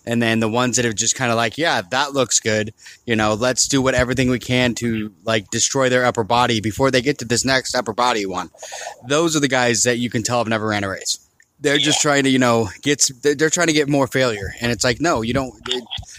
[0.07, 2.73] and then the ones that have just kind of like, yeah, that looks good.
[3.05, 6.91] You know, let's do what everything we can to like destroy their upper body before
[6.91, 8.49] they get to this next upper body one.
[9.07, 11.28] Those are the guys that you can tell have never ran a race.
[11.61, 13.11] They're just trying to, you know, get.
[13.23, 15.53] They're trying to get more failure, and it's like, no, you don't.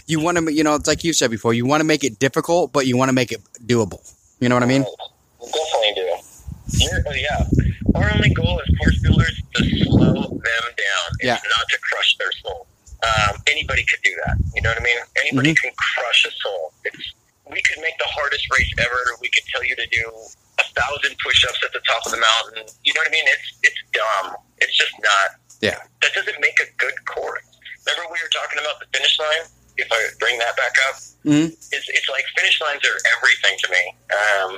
[0.06, 1.54] You want to, you know, it's like you said before.
[1.54, 4.00] You want to make it difficult, but you want to make it doable.
[4.40, 4.84] You know what I mean?
[5.40, 6.08] Definitely do.
[6.78, 7.44] You're, oh, yeah.
[7.94, 11.06] Our only goal as course builders to slow them down.
[11.18, 11.32] It's Yeah.
[11.34, 12.66] not to crush their soul.
[13.02, 14.36] Um, anybody could do that.
[14.54, 14.96] You know what I mean?
[15.26, 15.66] Anybody Mm-hmm.
[15.68, 16.72] can crush a soul.
[16.84, 17.14] It's,
[17.50, 18.98] we could make the hardest race ever.
[19.20, 20.12] We could tell you to do
[20.60, 22.68] a thousand push-ups at the top of the mountain.
[22.84, 23.24] You know what I mean?
[23.26, 24.36] It's it's dumb.
[24.58, 25.40] It's just not.
[25.60, 25.80] Yeah.
[26.02, 27.44] That doesn't make a good course.
[27.86, 29.44] Remember we were talking about the finish line?
[29.76, 31.48] If I bring that back up, Mhm.
[31.52, 33.84] it's, it's like finish lines are everything to me.
[34.12, 34.50] Um,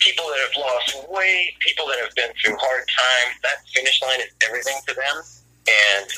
[0.00, 4.20] people that have lost weight, people that have been through hard times, that finish line
[4.20, 5.16] is everything to them.
[5.68, 6.08] And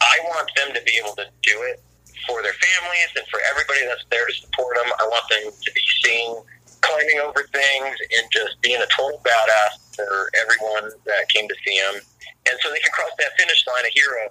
[0.00, 1.80] I want them to be able to do it
[2.28, 4.92] for their families and for everybody that's there to support them.
[5.00, 6.36] I want them to be seen
[6.82, 11.74] climbing over things and just being a total badass for everyone that came to see
[11.78, 12.02] him.
[12.50, 14.22] And so they can cross that finish line a hero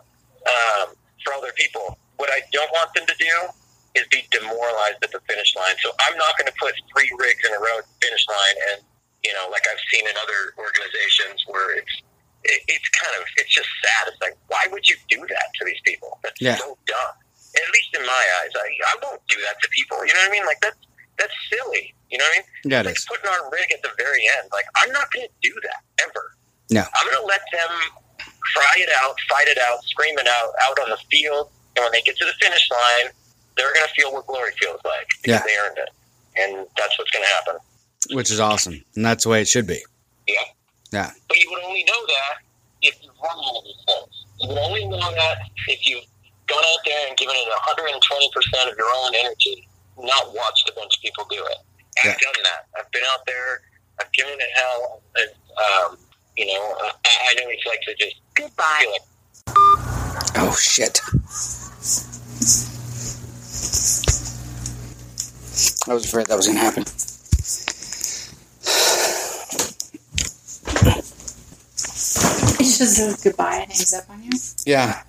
[0.48, 1.98] um, for other people.
[2.18, 3.36] What I don't want them to do
[3.96, 5.76] is be demoralized at the finish line.
[5.84, 8.58] So I'm not going to put three rigs in a row at the finish line,
[8.72, 8.78] and
[9.24, 11.96] you know, like I've seen in other organizations where it's
[12.44, 14.12] it, it's kind of it's just sad.
[14.14, 16.20] It's like, why would you do that to these people?
[16.24, 16.56] That's Yeah.
[16.58, 17.14] so dumb.
[17.54, 20.00] At least in my eyes, I, I won't do that to people.
[20.06, 20.46] You know what I mean?
[20.46, 20.80] Like that's
[21.18, 21.94] that's silly.
[22.12, 22.72] You know what I mean?
[22.72, 24.50] Yeah, it like putting our rig at the very end.
[24.52, 26.36] Like I'm not going to do that ever.
[26.70, 26.84] No.
[26.84, 27.72] I'm going to let them
[28.54, 31.92] cry it out, fight it out, scream it out out on the field, and when
[31.92, 33.12] they get to the finish line,
[33.58, 35.44] they're going to feel what glory feels like because Yeah.
[35.48, 35.90] they earned it,
[36.36, 37.56] and that's what's going to happen.
[38.12, 39.80] Which is awesome, and that's the way it should be.
[40.28, 40.36] Yeah.
[40.92, 41.12] Yeah.
[41.30, 42.44] But you would only know that
[42.82, 44.26] if you've run all of these things.
[44.42, 45.38] You would only know that
[45.68, 46.04] if you've
[46.48, 50.98] gone out there and given it 120% of your own energy, not watched a bunch
[50.98, 51.58] of people do it.
[52.00, 52.68] I've done that.
[52.78, 53.62] I've been out there.
[54.00, 55.02] I've given it hell.
[55.16, 55.98] And, um,
[56.38, 58.80] you know, I, I know it's like to just Goodbye.
[58.82, 59.02] feel like
[60.36, 61.00] Oh shit!
[65.88, 66.84] I was afraid that was gonna happen.
[72.60, 74.32] It just says goodbye and hangs up on you.
[74.66, 75.02] Yeah.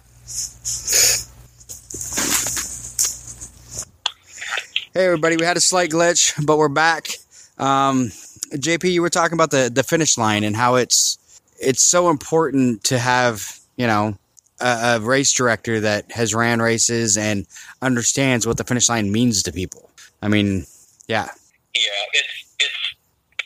[4.95, 7.09] Hey everybody, we had a slight glitch, but we're back.
[7.57, 8.09] Um,
[8.53, 11.16] JP, you were talking about the the finish line and how it's
[11.59, 14.18] it's so important to have you know
[14.61, 17.47] a, a race director that has ran races and
[17.80, 19.88] understands what the finish line means to people.
[20.20, 20.66] I mean,
[21.09, 21.28] yeah,
[21.74, 22.95] Yeah, it's it's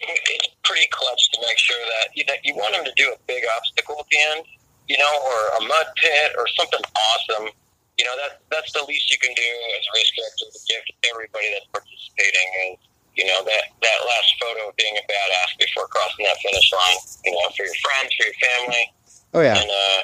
[0.02, 3.16] it's pretty clutch to make sure that you know, you want them to do a
[3.28, 4.46] big obstacle at the end,
[4.88, 7.50] you know, or a mud pit or something awesome.
[7.98, 10.84] You know, that that's the least you can do as a race director to give
[11.08, 12.76] everybody that's participating is
[13.16, 17.00] you know that that last photo of being a badass before crossing that finish line.
[17.24, 18.84] You know, for your friends, for your family.
[19.32, 20.00] oh yeah, And uh,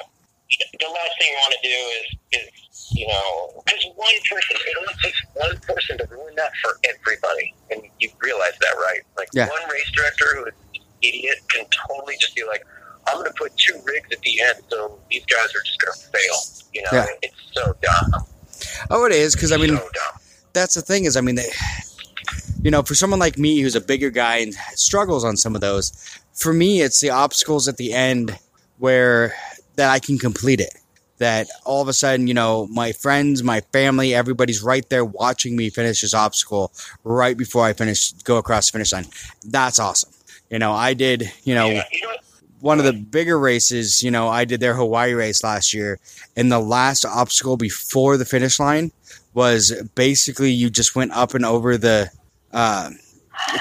[0.81, 2.05] the last thing you want to do is,
[2.41, 2.49] is
[2.93, 7.53] you know, because one person, it only takes one person to ruin that for everybody.
[7.71, 9.01] And you realize that, right?
[9.17, 9.47] Like, Yeah.
[9.49, 12.65] one race director who is an idiot can totally just be like,
[13.07, 15.93] I'm going to put two rigs at the end, so these guys are just going
[15.93, 16.35] to fail.
[16.73, 17.05] You know, Yeah.
[17.21, 18.25] it's so dumb.
[18.89, 19.89] oh it is because I mean so
[20.53, 21.49] that's the thing is I mean they,
[22.61, 25.61] you know for someone like me who's a bigger guy and struggles on some of
[25.61, 25.91] those,
[26.33, 28.37] for me it's the obstacles at the end
[28.79, 29.33] where
[29.75, 30.73] that I can complete it.
[31.19, 35.55] That all of a sudden, you know, my friends, my family, everybody's right there watching
[35.55, 36.71] me finish this obstacle
[37.03, 39.05] right before I finish, go across the finish line.
[39.45, 40.11] That's awesome.
[40.49, 42.15] You know, I did, you know, yeah, you know?
[42.63, 45.99] One of the bigger races, you know, I did their Hawaii race last year,
[46.37, 48.93] and the last obstacle before the finish line
[49.33, 52.09] was basically you just went up and over the
[52.53, 52.89] uh,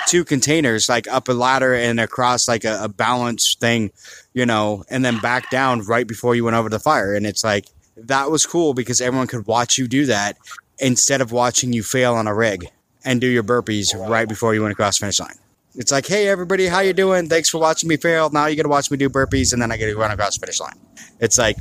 [0.06, 3.90] two containers, like up a ladder and across like a, a balance thing,
[4.34, 7.12] you know, and then back down right before you went over the fire.
[7.12, 10.36] And it's like that was cool because everyone could watch you do that
[10.78, 12.68] instead of watching you fail on a rig
[13.04, 15.41] and do your burpees right before you went across the finish line.
[15.74, 17.28] It's like, hey everybody, how you doing?
[17.28, 18.28] Thanks for watching me fail.
[18.30, 20.36] Now you got to watch me do burpees, and then I get to run across
[20.36, 20.74] the finish line.
[21.20, 21.56] It's like,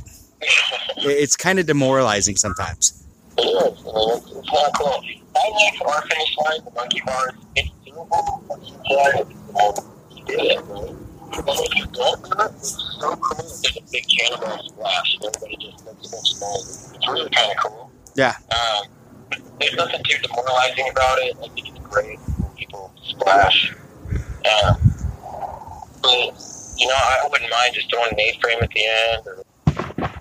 [0.98, 3.04] it's kind of demoralizing sometimes.
[3.38, 3.78] It is.
[3.78, 5.02] It's, not cool.
[5.34, 7.32] I like our finish line, the monkey bars.
[7.56, 8.42] It's doable.
[8.48, 9.26] Once you try it,
[10.28, 10.60] it.
[10.60, 10.88] right?
[11.34, 13.38] And if you don't do it, it's so cool.
[13.38, 16.96] It's a big cannonball splash, and everybody just makes a bunch.
[16.96, 17.90] It's really kind of cool.
[18.14, 18.86] Yeah, Um,
[19.58, 21.34] there's nothing too demoralizing about it.
[21.42, 23.74] I think it's great when people splash.
[24.42, 24.80] Um,
[26.02, 26.34] but,
[26.76, 29.44] you know, I wouldn't mind just throwing an A-frame at the end or,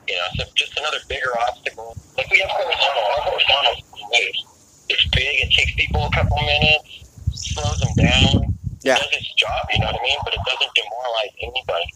[0.07, 1.97] you know, so just another bigger obstacle.
[2.17, 3.03] Like we have horizontal.
[3.03, 3.74] Our horizontal
[4.13, 4.45] is.
[4.89, 5.39] It's big.
[5.39, 8.53] It takes people a couple minutes, slows them down.
[8.82, 8.95] Yeah.
[8.95, 10.17] It does its job, you know what I mean?
[10.24, 11.93] But it doesn't demoralize anybody.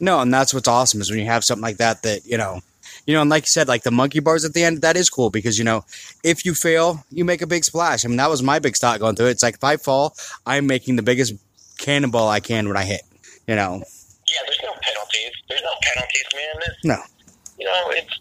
[0.00, 2.60] no, and that's what's awesome is when you have something like that that you know,
[3.08, 5.08] you know, and like you said, like the monkey bars at the end, that is
[5.08, 5.82] cool because you know,
[6.22, 8.04] if you fail, you make a big splash.
[8.04, 9.40] I mean, that was my big thought going through it.
[9.40, 11.32] It's like if I fall, I'm making the biggest
[11.78, 13.00] cannonball I can when I hit.
[13.48, 15.32] You know, Yeah, there's no penalties.
[15.48, 16.54] There's no penalties, man.
[16.60, 16.98] There's, no,
[17.58, 18.12] you know, it's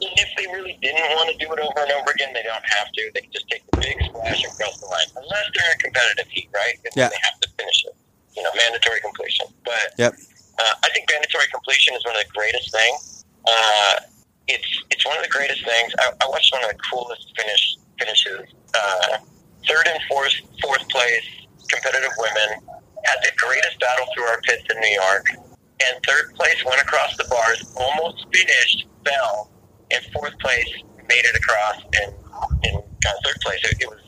[0.00, 2.90] if they really didn't want to do it over and over again, they don't have
[2.90, 3.02] to.
[3.14, 6.26] They can just take the big splash across the line, unless they're in a competitive
[6.30, 6.74] heat, right?
[6.84, 7.08] And Yeah.
[7.08, 7.94] they have to finish it.
[8.34, 9.46] You know, mandatory completion.
[9.64, 10.14] But Yep.
[10.58, 13.17] uh, I think mandatory completion is one of the greatest things.
[13.48, 14.00] Uh,
[14.48, 15.92] it's it's one of the greatest things.
[15.98, 18.54] I, I watched one of the coolest finish finishes.
[18.74, 19.18] Uh,
[19.66, 20.32] third and fourth
[20.62, 21.24] fourth place
[21.68, 22.60] competitive women
[23.04, 25.26] had the greatest battle through our pits in New York,
[25.84, 29.50] and third place went across the bars, almost finished, fell,
[29.90, 30.68] and fourth place
[31.08, 32.12] made it across and
[32.64, 33.60] and got third place.
[33.64, 34.00] It, it was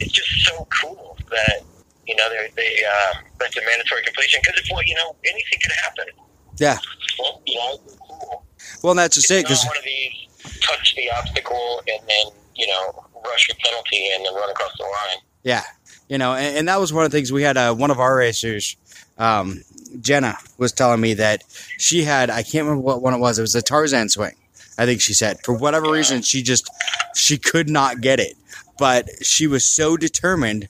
[0.00, 1.62] it's just so cool that
[2.06, 5.58] you know they they um, that's a mandatory completion because it's what you know anything
[5.62, 6.06] could happen.
[6.58, 6.78] yeah.
[7.18, 8.44] Well, you know, cool.
[8.82, 13.04] Well, that's just it because one of these touch the obstacle and then you know
[13.26, 15.22] rush your penalty and then run across the line.
[15.42, 15.62] Yeah,
[16.08, 17.56] you know, and, and that was one of the things we had.
[17.56, 18.76] Uh, one of our racers,
[19.18, 19.62] um,
[20.00, 21.44] Jenna, was telling me that
[21.78, 22.30] she had.
[22.30, 23.38] I can't remember what one it was.
[23.38, 24.34] It was a Tarzan swing.
[24.78, 26.70] I think she said for whatever reason she just
[27.14, 28.34] she could not get it,
[28.78, 30.68] but she was so determined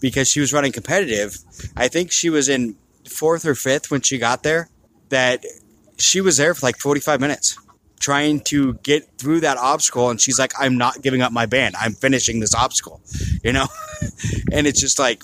[0.00, 1.38] because she was running competitive.
[1.76, 2.76] I think she was in
[3.08, 4.68] fourth or fifth when she got there.
[5.08, 5.44] That
[6.02, 7.58] she was there for like forty five minutes
[8.00, 11.76] trying to get through that obstacle and she's like i'm not giving up my band
[11.78, 13.00] i'm finishing this obstacle
[13.44, 13.66] you know
[14.52, 15.22] and it's just like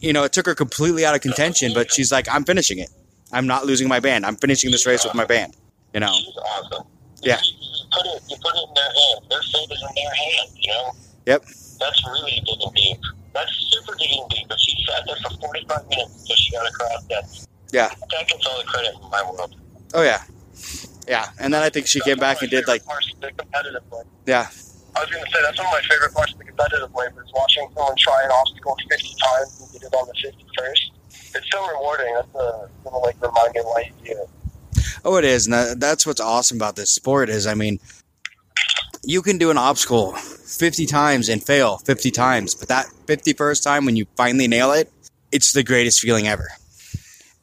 [0.00, 2.90] you know it took her completely out of contention but she's like i'm finishing it
[3.32, 5.56] i'm not losing my band i'm finishing this race with my band
[5.94, 6.86] you know She's awesome.
[7.22, 7.40] Yeah.
[7.42, 9.28] You, you put it you put it in their hands.
[9.28, 10.56] Their fate is in their hands.
[10.58, 10.92] You know.
[11.26, 11.44] Yep.
[11.80, 12.98] That's really digging deep.
[13.34, 14.48] That's super digging deep.
[14.48, 17.46] But she sat there for forty five minutes until she got across that.
[17.72, 17.88] Yeah.
[17.88, 19.56] That gets all the credit in my world.
[19.94, 20.22] Oh yeah
[21.06, 23.82] yeah and then i think she came back and did like Parts of the competitive
[23.90, 24.02] way.
[24.26, 24.48] yeah
[24.96, 27.10] I was going to say that's one of my favorite parts of the competitive wave
[27.10, 31.36] is watching someone try an obstacle 50 times and get it on the 51st.
[31.36, 32.14] It's so rewarding.
[32.14, 34.28] That's a little like reminder why you do it.
[35.04, 37.78] Oh, it is, and that, that's what's awesome about this sport is, I mean,
[39.04, 43.84] you can do an obstacle fifty times and fail fifty times, but that fifty-first time
[43.84, 44.90] when you finally nail it,
[45.30, 46.48] it's the greatest feeling ever.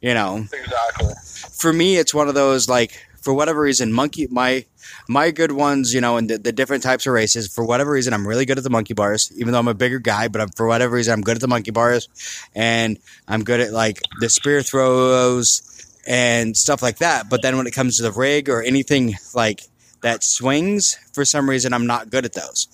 [0.02, 1.14] You know, Exactly.
[1.56, 2.92] For me, it's one of those like
[3.26, 4.64] for whatever reason, monkey my
[5.08, 7.52] my good ones, you know, and the, the different types of races.
[7.52, 9.98] For whatever reason, I'm really good at the monkey bars, even though I'm a bigger
[9.98, 10.28] guy.
[10.28, 12.08] But I'm, for whatever reason, I'm good at the monkey bars,
[12.54, 15.62] and I'm good at like the spear throws
[16.06, 17.28] and stuff like that.
[17.28, 19.62] But then when it comes to the rig or anything like
[20.02, 22.68] that swings, for some reason, I'm not good at those.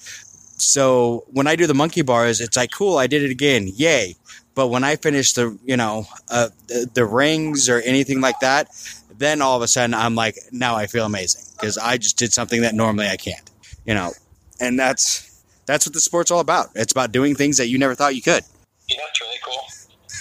[0.58, 4.16] So when I do the monkey bars, it's like cool, I did it again, yay.
[4.54, 8.68] But when I finish the, you know, uh, the, the rings or anything like that,
[9.16, 12.32] then all of a sudden I'm like, now I feel amazing because I just did
[12.32, 13.50] something that normally I can't,
[13.86, 14.12] you know,
[14.60, 15.32] and that's
[15.66, 16.68] that's what the sport's all about.
[16.74, 18.42] It's about doing things that you never thought you could.
[18.88, 19.62] You know what's really cool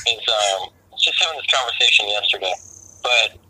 [0.07, 2.53] is um, just having this conversation yesterday.
[3.01, 3.41] But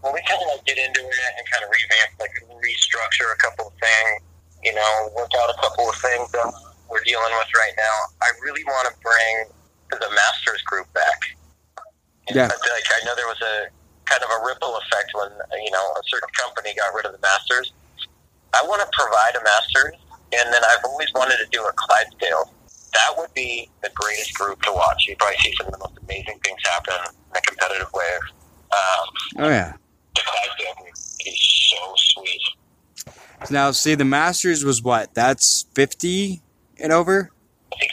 [0.00, 3.38] when we kind of like get into it and kind of revamp, like restructure a
[3.42, 4.22] couple of things,
[4.62, 6.46] you know, work out a couple of things that
[6.88, 9.50] we're dealing with right now, I really want to bring
[9.90, 11.20] the Masters group back.
[12.28, 12.50] And Yeah.
[12.50, 13.68] I like I know there was a
[14.10, 15.30] kind of a ripple effect when
[15.62, 17.72] you know a certain company got rid of the Masters.
[18.54, 19.94] I want to provide a Masters,
[20.32, 22.52] and then I've always wanted to do a Clydesdale
[22.96, 25.04] that would be the greatest group to watch.
[25.06, 26.94] You'd probably see some of the most amazing things happen
[27.30, 28.16] in a competitive way.
[28.72, 29.74] Um, Oh yeah.
[30.14, 30.92] the Clydesdale would
[31.24, 33.50] be so sweet.
[33.50, 35.12] Now see, the Masters was what?
[35.14, 36.40] That's fifty
[36.80, 37.30] and over.
[37.72, 37.92] I think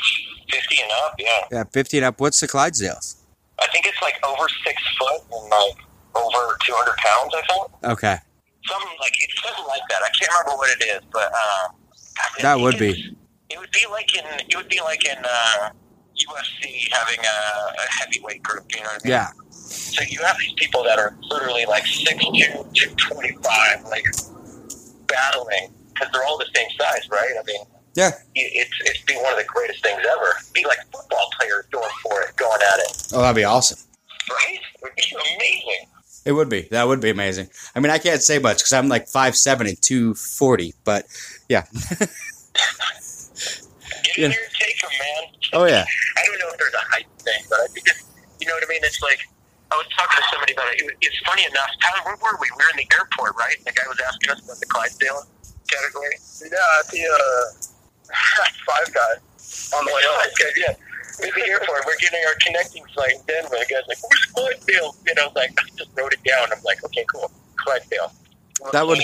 [0.54, 1.41] 50 and up, yeah.
[1.51, 2.20] Yeah, fifty and up.
[2.20, 3.16] What's the Clydesdales?
[3.60, 5.78] I think it's like over six foot and like
[6.16, 7.91] over 200 pounds, I think.
[7.93, 8.18] Okay,
[8.66, 10.01] Something like, it's something like that.
[10.04, 11.76] I can't remember what it is, but, um,
[12.41, 13.18] that would be.
[13.49, 15.70] It would be like in, it would be like in, uh,
[16.14, 19.12] UFC having a, a heavyweight group, you know what I mean?
[19.12, 24.06] Yeah, So you have these people that are literally like 6'2", 225, like
[25.08, 27.34] battling because they're all the same size, right?
[27.39, 27.66] I mean,
[27.96, 28.10] yeah.
[28.36, 30.36] it- it's it's be one of the greatest things ever.
[30.54, 33.78] Be like football players going for it, going at it, Oh, that'd be awesome.
[34.30, 34.60] right?
[34.76, 35.04] It would be
[35.36, 35.88] amazing.
[36.26, 36.62] It would be.
[36.72, 37.50] That would be amazing.
[37.76, 41.06] I mean, I can't say much because I'm like five seven and two forty, but
[41.50, 41.66] yeah.
[44.04, 44.26] Get Yeah.
[44.26, 45.24] in there and take them, man.
[45.54, 45.86] Oh yeah.
[46.18, 48.04] I don't know if there's a height thing, but I think it's,
[48.39, 48.82] you know what I mean?
[48.84, 49.20] It's like,
[49.72, 50.82] I was talking to somebody about it.
[50.82, 51.70] it was- it's funny enough.
[51.82, 52.48] Tyler, where were we?
[52.58, 53.58] We were in the airport, right?
[53.66, 55.24] The guy was asking us about the Clydesdale
[55.70, 56.16] category.
[56.46, 57.46] Yeah, at the uh,
[58.66, 59.14] five guy
[59.78, 60.30] on the way home.
[60.40, 60.74] that's yeah.
[61.20, 61.86] We're at the airport.
[61.86, 63.50] We're getting our connecting flight in Denver.
[63.60, 64.96] The guy's like, where's Clydesdale?
[65.08, 66.48] You know, like, I just wrote it down.
[66.52, 67.32] I'm like, okay, cool.
[67.58, 68.12] Clydesdale.
[68.72, 69.00] That would-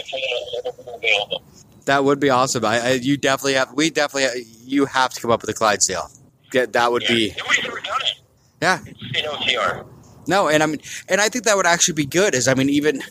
[1.86, 2.66] That would be awesome.
[2.66, 3.74] I, I you definitely have.
[3.74, 4.44] We definitely.
[4.64, 6.10] You have to come up with a Clydesdale.
[6.54, 7.34] That that would be.
[7.38, 8.22] Nobody's ever done it.
[8.62, 8.80] Yeah.
[8.86, 9.86] It's in OCR.
[10.28, 12.36] No, and I mean, and I think that would actually be good.
[12.36, 13.02] Is I mean, even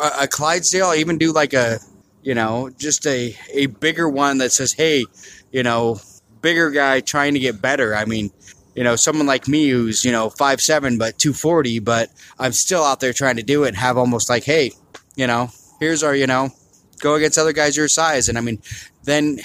[0.00, 1.78] a, a Clydesdale, even do like a,
[2.22, 5.04] you know, just a a bigger one that says, hey,
[5.52, 6.00] you know,
[6.40, 7.94] bigger guy trying to get better.
[7.94, 8.30] I mean,
[8.74, 12.52] you know, someone like me who's you know five seven but two forty, but I'm
[12.52, 14.72] still out there trying to do it and have almost like, hey,
[15.16, 16.50] you know, here's our, you know,
[17.00, 18.62] go against other guys your size, and I mean,
[19.04, 19.38] then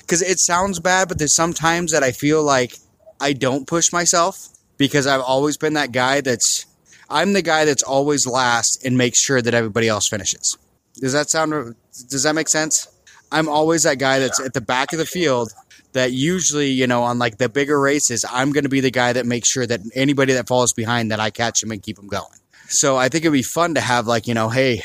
[0.00, 2.76] because it sounds bad, but there's sometimes that I feel like
[3.20, 6.66] I don't push myself because I've always been that guy that's
[7.08, 10.56] I'm the guy that's always last and makes sure that everybody else finishes.
[10.94, 11.74] Does that sound
[12.08, 12.88] does that make sense?
[13.32, 15.52] I'm always that guy that's at the back of the field
[15.92, 19.12] that usually, you know, on like the bigger races, I'm going to be the guy
[19.12, 22.06] that makes sure that anybody that falls behind that I catch them and keep them
[22.06, 22.38] going.
[22.68, 24.82] So I think it'd be fun to have like, you know, hey,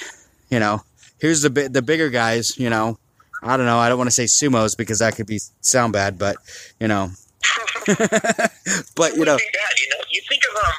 [0.49, 0.81] you know,
[1.19, 2.97] here's the the bigger guys, you know,
[3.41, 6.17] I don't know, I don't want to say sumos because that could be sound bad,
[6.17, 6.37] but
[6.79, 7.11] you know,
[7.87, 10.73] but you know, you know, you think of um,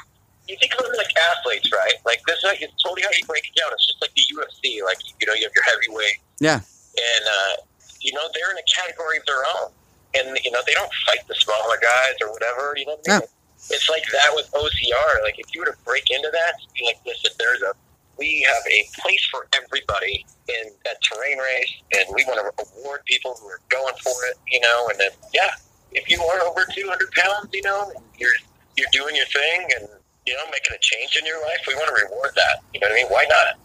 [0.47, 1.07] you think of them like
[1.37, 1.93] athletes, right?
[2.05, 3.69] Like this, like it's totally how you break it down.
[3.73, 4.83] It's just like the UFC.
[4.83, 6.61] Like you know, you have your heavyweight, yeah,
[6.99, 7.55] and uh,
[8.01, 9.71] you know they're in a category of their own,
[10.15, 12.73] and you know they don't fight the smaller guys or whatever.
[12.75, 13.29] You know, what I mean?
[13.71, 15.23] it's like that with OCR.
[15.23, 17.73] Like if you were to break into that, be like, listen, there's a
[18.17, 23.01] we have a place for everybody in that terrain race, and we want to award
[23.05, 24.37] people who are going for it.
[24.51, 25.51] You know, and then yeah,
[25.91, 28.35] if you are over 200 pounds, you know, you're
[28.77, 29.87] you're doing your thing and
[30.25, 32.63] you know making a change in your life, we want to reward that.
[32.73, 33.07] You know what I mean?
[33.07, 33.59] Why not?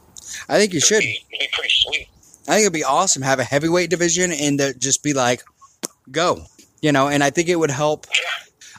[0.48, 1.00] I think you should.
[1.00, 2.08] be, be pretty sweet.
[2.46, 5.42] I think it'd be awesome have a heavyweight division and to just be like,
[6.10, 6.44] go,
[6.82, 7.08] you know.
[7.08, 8.06] And I think it would help.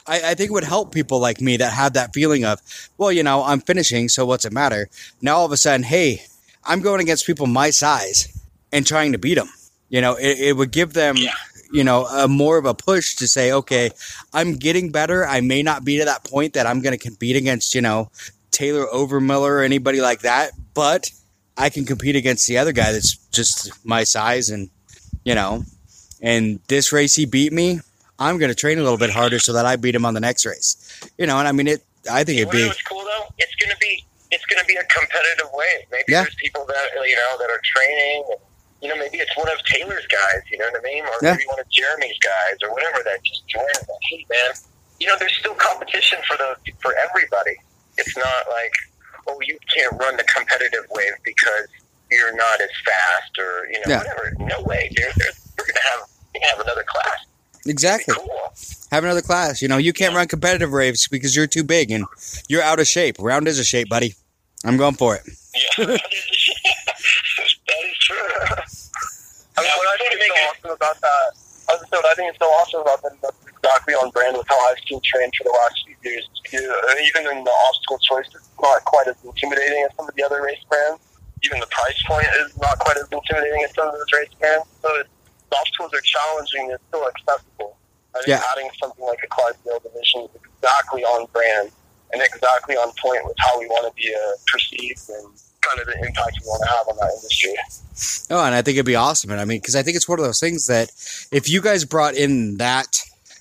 [0.06, 2.60] I, I think it would help people like me that have that feeling of,
[2.96, 4.88] well, you know, I'm finishing, so what's it matter?
[5.20, 6.22] Now all of a sudden, hey,
[6.64, 8.28] I'm going against people my size
[8.72, 9.48] and trying to beat them.
[9.88, 11.16] You know, it, it would give them,
[11.72, 13.90] you know, a more of a push to say, okay,
[14.32, 15.26] I'm getting better.
[15.26, 18.10] I may not be to that point that I'm going to compete against, you know,
[18.50, 21.10] Taylor Overmiller or anybody like that, but
[21.56, 24.70] I can compete against the other guy that's just my size and
[25.24, 25.64] you know,
[26.22, 27.80] and this race he beat me.
[28.18, 30.20] I'm going to train a little bit harder so that I beat him on the
[30.20, 30.76] next race.
[31.18, 33.24] You know, and I mean it I think it'd You be know what's cool though?
[33.38, 35.86] It's gonna be it's gonna be a competitive way.
[35.90, 36.22] Maybe Yeah.
[36.22, 38.24] there's people that you know that are training.
[38.30, 38.40] And,
[38.82, 40.42] you know, maybe it's one of Taylor's guys.
[40.52, 41.04] You know what I mean?
[41.04, 41.32] Or Yeah.
[41.32, 43.66] maybe one of Jeremy's guys, or whatever that just joined.
[43.88, 44.52] Like, hey, man,
[45.00, 47.56] you know, there's still competition for the for everybody.
[47.98, 48.72] It's not like
[49.28, 51.66] oh, you can't run the competitive wave because
[52.10, 53.98] you're not as fast, or you know, Yeah.
[53.98, 54.32] whatever.
[54.40, 55.04] No way, dude.
[55.16, 57.18] There's, we're gonna have we're gonna have another class.
[57.66, 58.52] exactly Cool.
[58.92, 59.60] have another class.
[59.62, 62.04] You know, you can't run competitive raves because you're too big and
[62.48, 63.16] you're out of shape.
[63.18, 64.14] Round is a shape, buddy.
[64.64, 65.22] I'm going for it.
[65.78, 66.00] Yeah, that is,
[67.66, 68.16] that is true.
[69.58, 71.32] I mean, what I think is so awesome about that,
[71.76, 74.48] I was what I think is so awesome about that, that's exactly on brand with
[74.48, 76.24] how I've seen terrain for the last few years.
[76.52, 76.72] You-
[77.12, 80.40] Even in the obstacle choice, it's not quite as intimidating as some of the other
[80.42, 81.00] race brands.
[81.44, 84.64] Even the price point is not quite as intimidating as some of those race brands.
[84.80, 85.10] So it's,
[85.50, 87.76] the obstacles are challenging, it's still accessible.
[88.14, 88.42] I think Yeah.
[88.56, 91.70] adding something like a Clydesdale division is exactly on brand
[92.12, 94.18] and exactly on point with how we want to be uh,
[94.50, 95.28] perceived and
[95.68, 97.54] kind of the impact we want to have on that industry.
[98.30, 99.30] Oh, and I think it'd be awesome.
[99.30, 100.90] And I mean, because I think it's one of those things that
[101.32, 102.98] if you guys brought in that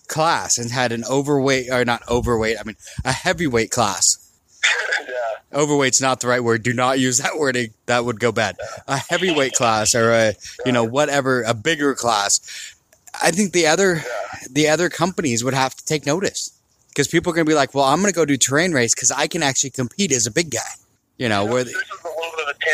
[0.08, 4.18] class and had an overweight, or not overweight, I mean, a heavyweight class.
[5.02, 5.60] yeah.
[5.60, 6.64] Overweight's not the right word.
[6.64, 7.74] Do not use that wording.
[7.86, 8.58] That would go bad.
[8.88, 10.34] A heavyweight class or a,
[10.66, 12.76] you know, whatever, a bigger class.
[13.22, 14.02] I think the other,
[14.50, 16.52] the other companies would have to take notice
[16.90, 18.96] because people are going to be like, well, I'm going to go do terrain race
[18.96, 20.60] because I can actually compete as a big guy.
[21.18, 22.05] You know, where this the,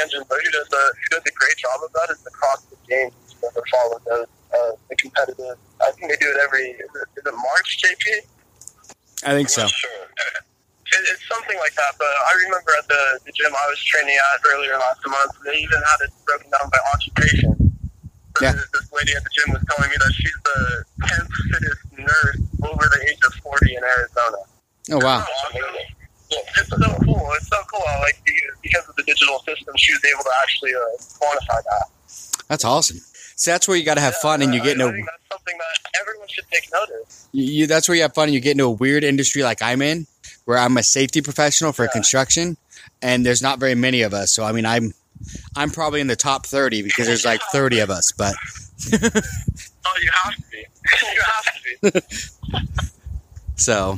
[0.08, 1.58] is a little bit of a tangent, but who does a who does a great
[1.58, 3.14] job of that is the CrossFit Games.
[3.30, 5.58] You ever follow those, uh, the competitive.
[5.82, 6.78] I think they do it every.
[6.78, 8.06] Is it, is it March, JP?
[9.26, 9.68] I think so.
[9.68, 9.92] Sure.
[10.92, 11.94] It, it's something like that.
[11.98, 15.58] But I remember at the, the gym I was training at earlier last month, they
[15.58, 17.54] even had it broken down by occupation.
[18.38, 18.54] So Yeah.
[18.54, 20.60] This, this lady at the gym was telling me that she's the
[21.08, 24.42] tenth fittest nurse over the age of forty in Arizona.
[24.92, 25.24] Oh wow.
[25.24, 26.01] Awesome.
[26.32, 27.30] It's so cool.
[27.36, 27.84] It's so cool.
[28.02, 28.22] Like
[28.62, 31.86] because of the digital system, she was able to actually uh, quantify that.
[32.48, 32.98] That's awesome.
[33.36, 35.92] So that's where you got to have fun and you get into that's something that
[36.02, 37.28] everyone should take notice.
[37.32, 39.62] you, you- that's where you have fun and you get into a weird industry like
[39.62, 40.06] I'm in,
[40.46, 41.92] where I'm a safety professional for Yeah.
[41.92, 42.58] construction,
[43.02, 44.32] and there's not very many of us.
[44.32, 44.94] So I mean, I'm
[45.56, 48.12] I'm probably in the top thirty because there's like thirty of us.
[48.12, 48.36] But
[48.94, 50.58] Oh, you have to be.
[51.14, 52.02] you have to be.
[53.62, 53.98] so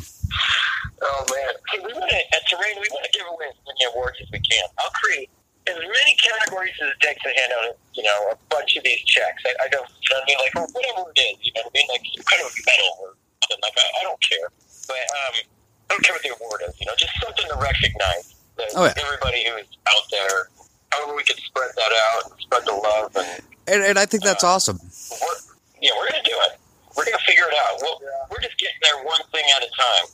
[1.03, 2.79] Oh man, hey, we want to at Terrain.
[2.79, 4.63] We want to give away as many awards as we can.
[4.79, 5.27] I'll create
[5.67, 9.03] as many categories as it takes to hand out, you know, a bunch of these
[9.03, 9.43] checks.
[9.43, 11.43] I, I don't, you know I mean, like or whatever it is.
[11.43, 13.09] You know what I mean, like some kind of medal or
[13.43, 13.89] something like that.
[13.99, 14.47] I don't care,
[14.87, 16.73] but um, I don't care what the award is.
[16.79, 18.95] You know, just something to recognize that Oh, yeah.
[19.03, 20.47] everybody who's out there.
[20.95, 24.23] However, we can spread that out, and spread the love, and and, and I think
[24.23, 24.79] that's awesome.
[24.79, 25.39] we're,
[25.83, 26.59] yeah, we're gonna do it.
[26.95, 27.83] We're gonna figure it out.
[27.83, 27.99] We'll,
[28.31, 30.07] We're just getting there one thing at a time.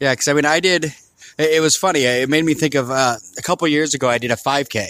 [0.00, 0.94] Yeah, because I mean, I did.
[1.38, 2.02] It, was funny.
[2.02, 4.08] It made me think of uh, a couple years ago.
[4.08, 4.88] I did a 5K,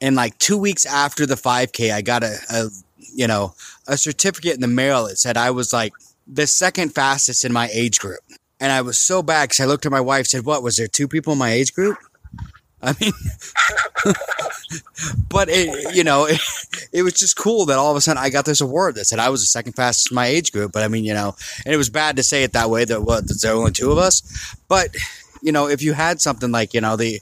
[0.00, 3.54] and like two weeks after the 5K, I got a, a you know
[3.86, 5.92] a certificate in the mail that said I was like
[6.26, 8.20] the second fastest in my age group,
[8.60, 10.88] and I was so bad because I looked at my wife, said, "What was there
[10.88, 11.98] two people in my age group?"
[12.82, 13.12] I mean,
[15.28, 16.40] but it, you know, it,
[16.92, 19.18] it was just cool that all of a sudden I got this award that said
[19.18, 20.72] I was the second fastest in my age group.
[20.72, 21.34] But I mean, you know,
[21.64, 23.92] and it was bad to say it that way that what there were only two
[23.92, 24.54] of us.
[24.68, 24.94] But
[25.42, 27.20] you know, if you had something like you know the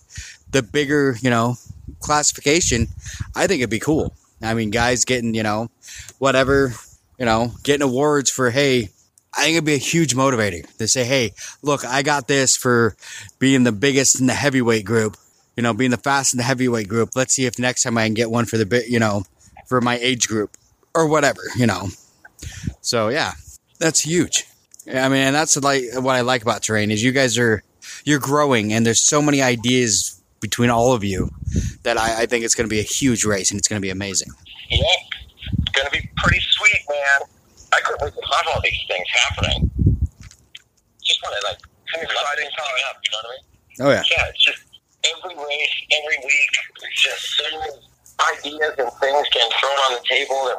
[0.50, 1.56] the bigger you know
[2.00, 2.88] classification,
[3.34, 4.14] I think it'd be cool.
[4.42, 5.70] I mean, guys getting you know
[6.18, 6.72] whatever
[7.18, 8.90] you know getting awards for hey.
[9.36, 12.94] I think it'd be a huge motivator to say, "Hey, look, I got this for
[13.40, 15.16] being the biggest in the heavyweight group.
[15.56, 17.10] You know, being the fast and the heavyweight group.
[17.14, 19.24] Let's see if next time I can get one for the bit, you know,
[19.68, 20.56] for my age group
[20.94, 21.42] or whatever.
[21.56, 21.88] You know,
[22.80, 23.32] so yeah,
[23.78, 24.46] that's huge.
[24.88, 27.62] I mean, and that's like what I like about terrain is you guys are
[28.04, 31.30] you're growing, and there's so many ideas between all of you
[31.84, 33.84] that I, I think it's going to be a huge race, and it's going to
[33.84, 34.28] be amazing.
[34.68, 34.82] Yeah,
[35.58, 37.28] it's gonna be pretty sweet, man.
[37.72, 39.70] I couldn't wait to have all these things happening.
[41.02, 41.58] Just want to like
[41.92, 42.96] some exciting coming up.
[43.04, 43.44] You know what I mean?
[43.80, 44.62] Oh yeah, Yeah, it's just
[45.12, 46.52] every race, every week.
[46.82, 47.78] It's just so many
[48.38, 50.58] ideas and things getting thrown on the table that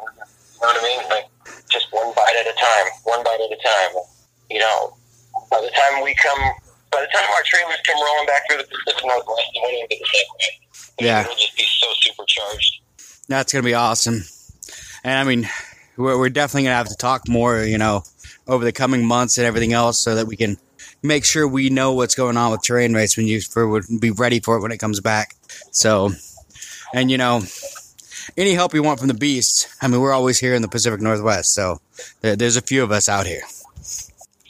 [0.56, 1.00] you know what I mean?
[1.10, 1.26] Like
[1.68, 4.02] just one bite at a time, one bite at a time.
[4.50, 4.96] You know,
[5.50, 6.38] by the time we come,
[6.90, 10.06] by the time our trailers come rolling back through the Pacific Northwest, even be the
[10.12, 11.06] same way.
[11.06, 11.20] Yeah.
[11.22, 12.80] it'll just be so supercharged.
[13.28, 14.22] that's going to be awesome.
[15.04, 15.48] And I mean,
[15.96, 18.04] we're, we're definitely going to have to talk more, you know,
[18.46, 20.56] over the coming months and everything else, so that we can
[21.06, 24.10] make sure we know what's going on with terrain race when you for would be
[24.10, 25.34] ready for it when it comes back.
[25.70, 26.10] So,
[26.94, 27.42] and you know,
[28.36, 29.74] any help you want from the beasts.
[29.80, 31.80] I mean, we're always here in the Pacific Northwest, so
[32.20, 33.42] there, there's a few of us out here.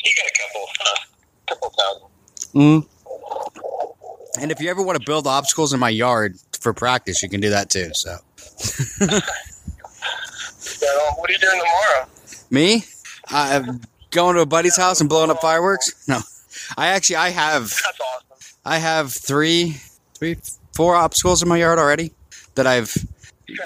[0.05, 0.97] You got a couple, uh,
[1.47, 2.09] couple thousand.
[2.55, 4.43] Mm.
[4.43, 7.41] And if you ever want to build obstacles in my yard for practice, you can
[7.41, 7.91] do that too.
[7.95, 8.11] So
[9.01, 9.21] well,
[11.17, 12.07] what are you doing tomorrow?
[12.51, 12.85] me,
[13.29, 13.81] I'm
[14.11, 16.07] going to a buddy's house and blowing up fireworks.
[16.09, 16.21] No,
[16.77, 18.27] I actually I have That's awesome.
[18.65, 19.77] I have three,
[20.15, 20.37] three,
[20.75, 22.13] four obstacles in my yard already
[22.57, 22.97] that I've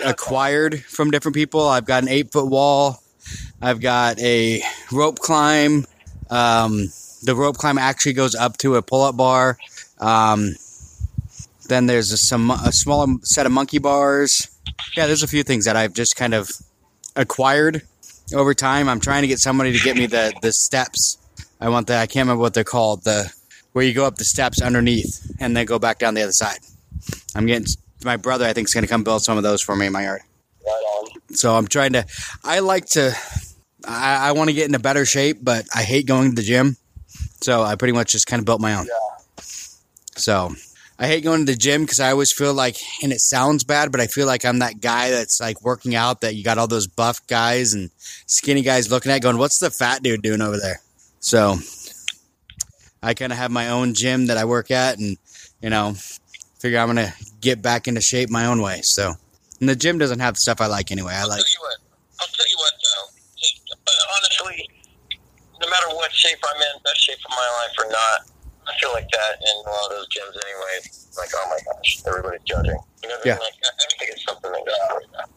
[0.05, 1.67] acquired from different people.
[1.67, 3.03] I've got an eight foot wall.
[3.63, 5.87] I've got a rope climb.
[6.29, 6.89] Um,
[7.23, 9.59] the rope climb actually goes up to a pull up bar.
[9.99, 10.55] Um,
[11.69, 14.49] then there's a, some a small set of monkey bars.
[14.97, 16.51] Yeah, there's a few things that I've just kind of
[17.17, 17.83] acquired
[18.35, 18.89] over time.
[18.89, 21.17] I'm trying to get somebody to get me the the steps.
[21.61, 23.05] I want the I can't remember what they're called.
[23.05, 23.33] The
[23.73, 26.59] where you go up the steps underneath and then go back down the other side.
[27.35, 27.67] I'm getting
[28.05, 28.45] my brother.
[28.45, 30.23] I think is going to come build some of those for me in my yard.
[30.65, 31.35] Right on.
[31.35, 32.07] So I'm trying to.
[32.43, 33.15] I like to.
[33.87, 36.77] I, I want to get into better shape, but I hate going to the gym.
[37.41, 38.87] So I pretty much just kind of built my own.
[38.87, 39.43] Yeah.
[40.17, 40.55] So
[40.99, 43.91] I hate going to the gym because I always feel like, and it sounds bad,
[43.91, 46.67] but I feel like I'm that guy that's like working out that you got all
[46.67, 47.91] those buff guys and
[48.27, 50.81] skinny guys looking at going, what's the fat dude doing over there?
[51.21, 51.57] So
[53.03, 55.17] I kind of have my own gym that I work at and,
[55.63, 55.95] you know,
[56.59, 58.81] figure I'm going to get back into shape my own way.
[58.83, 59.15] So,
[59.61, 61.13] and the gym doesn't have the stuff I like anyway.
[61.15, 61.77] I I'll like, tell you what.
[62.21, 63.77] I'll tell you what, though.
[63.85, 64.69] But honestly,
[65.61, 68.21] no matter what shape I'm in, best shape of my life or not,
[68.69, 70.81] I feel like that in a lot of those gyms anyway.
[71.19, 72.79] Like, oh my gosh, everybody's judging.
[73.03, 73.35] You know, Yeah.
[73.35, 75.29] like I think it's something like that.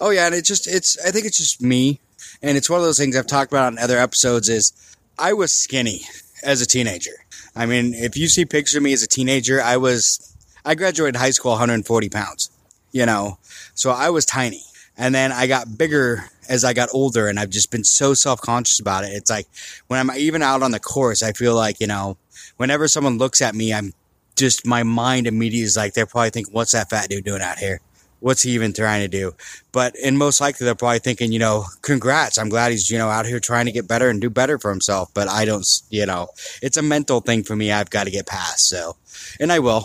[0.00, 2.00] Oh yeah, and it just it's I think it's just me,
[2.42, 4.48] and it's one of those things I've talked about on other episodes.
[4.48, 4.72] Is
[5.18, 6.02] I was skinny
[6.42, 7.24] as a teenager.
[7.54, 10.34] I mean, if you see pictures of me as a teenager, I was
[10.64, 12.50] I graduated high school 140 pounds.
[12.92, 13.38] You know,
[13.74, 14.62] so I was tiny,
[14.96, 18.40] and then I got bigger as I got older, and I've just been so self
[18.40, 19.08] conscious about it.
[19.08, 19.48] It's like
[19.88, 22.16] when I'm even out on the course, I feel like you know,
[22.56, 23.92] whenever someone looks at me, I'm
[24.36, 27.58] just my mind immediately is like they're probably thinking, "What's that fat dude doing out
[27.58, 27.80] here?"
[28.20, 29.32] What's he even trying to do?
[29.72, 32.38] But and most likely they're probably thinking, you know, congrats.
[32.38, 34.70] I'm glad he's you know out here trying to get better and do better for
[34.70, 35.10] himself.
[35.14, 36.28] But I don't, s- you know,
[36.62, 37.72] it's a mental thing for me.
[37.72, 38.68] I've got to get past.
[38.68, 38.96] So,
[39.40, 39.84] and I will.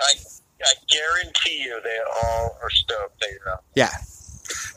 [0.00, 0.12] I,
[0.62, 3.64] I guarantee you they all are stoked that you're uh, out.
[3.74, 3.90] Yeah.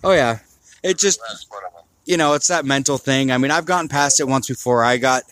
[0.04, 0.40] Oh yeah.
[0.84, 1.84] It just That's one of them.
[2.06, 3.32] you know, it's that mental thing.
[3.32, 4.84] I mean, I've gotten past it once before.
[4.84, 5.24] I got,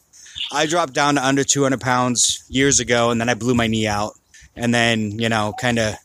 [0.52, 3.88] I dropped down to under 200 pounds years ago, and then I blew my knee
[3.88, 4.14] out,
[4.56, 5.96] and then you know, kind of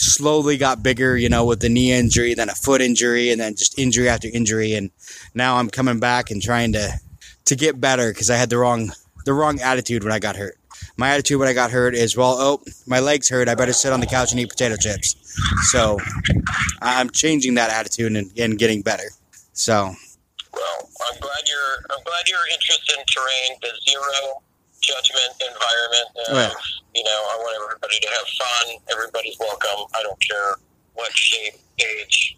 [0.00, 1.16] slowly got bigger.
[1.16, 4.28] You know, with the knee injury, then a foot injury, and then just injury after
[4.32, 4.90] injury, and
[5.34, 6.98] now I'm coming back and trying to
[7.46, 8.92] to get better because I had the wrong
[9.24, 10.56] the wrong attitude when I got hurt.
[10.96, 13.48] My attitude when I got hurt is, well, oh, my legs hurt.
[13.48, 15.14] I better sit on the couch and eat potato chips.
[15.70, 15.98] So
[16.80, 19.10] I'm changing that attitude and, and getting better.
[19.52, 19.94] So
[20.52, 21.76] Well, I'm glad you're.
[21.90, 24.42] I'm glad you're interested in terrain, the zero
[24.90, 26.08] judgment environment.
[26.16, 26.52] Of, Oh, yeah.
[26.94, 28.76] You know, I want everybody to have fun.
[28.92, 29.86] Everybody's welcome.
[29.94, 30.56] I don't care
[30.94, 32.36] what shape, age,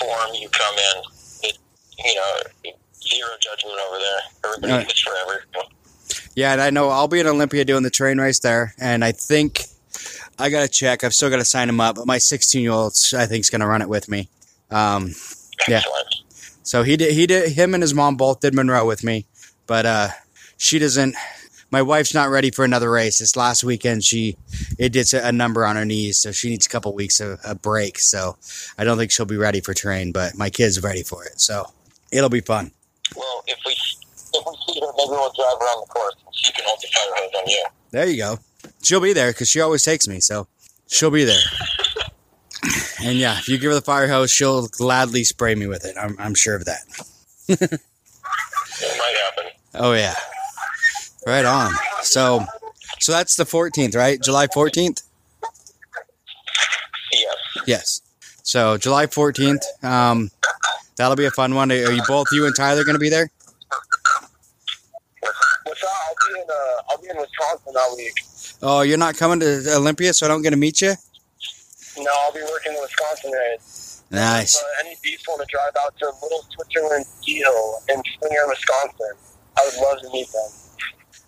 [0.00, 1.02] form you come in.
[1.50, 1.58] It,
[2.04, 2.72] you know,
[3.06, 4.20] zero judgment over there.
[4.44, 4.92] Everybody Right.
[4.92, 5.70] is for everyone.
[6.34, 9.12] Yeah, and I know I'll be in Olympia doing the terrain race there, and I
[9.12, 9.62] think
[10.38, 11.04] I got to check.
[11.04, 13.50] I've still got to sign him up, but my 16 year old I think is
[13.50, 14.28] going to run it with me.
[14.72, 15.12] Um,
[15.68, 15.76] Yeah.
[15.78, 16.08] Excellent.
[16.64, 17.12] so he did.
[17.14, 17.52] He did.
[17.52, 19.26] Him and his mom both did Monroe with me,
[19.68, 20.08] but uh,
[20.56, 21.14] she doesn't.
[21.74, 23.18] My wife's not ready for another race.
[23.18, 24.36] This last weekend, she
[24.78, 27.56] it did a number on her knees, so she needs a couple weeks of a
[27.56, 27.98] break.
[27.98, 28.36] So
[28.78, 31.64] I don't think she'll be ready for terrain, but my kid's ready for it, so
[32.12, 32.70] it'll be fun.
[33.16, 36.52] Well, if we if we see her, maybe we'll drive around the course and she
[36.52, 37.64] can hold the fire hose on you.
[37.90, 38.38] There you go.
[38.84, 40.46] She'll be there because she always takes me, so
[40.86, 41.42] she'll be there.
[43.02, 45.96] And yeah, if you give her the fire hose, she'll gladly spray me with it.
[46.00, 46.82] I'm, I'm sure of that.
[48.80, 49.52] It might happen.
[49.74, 50.14] Oh yeah,
[51.26, 51.72] right on.
[52.02, 52.44] So,
[53.00, 54.20] so that's the 14th, right?
[54.20, 55.02] July 14th.
[57.12, 57.36] Yes.
[57.66, 58.00] Yes.
[58.42, 59.62] So July 14th.
[59.82, 60.30] Um,
[60.96, 61.70] that'll be a fun one.
[61.72, 63.30] Are you both you and Tyler going to be there?
[65.64, 68.12] I'll be in uh, I'll be in Wisconsin that week.
[68.62, 70.94] Oh, you're not coming to Olympia, so I don't get to meet you.
[71.98, 73.32] No, I'll be working in Wisconsin.
[73.34, 73.58] Area.
[74.10, 74.56] Nice.
[74.56, 74.96] Uh, any
[75.28, 79.16] want to drive out to Little Switzerland ski hill in Slinger, Wisconsin,
[79.58, 80.63] I would love to meet them.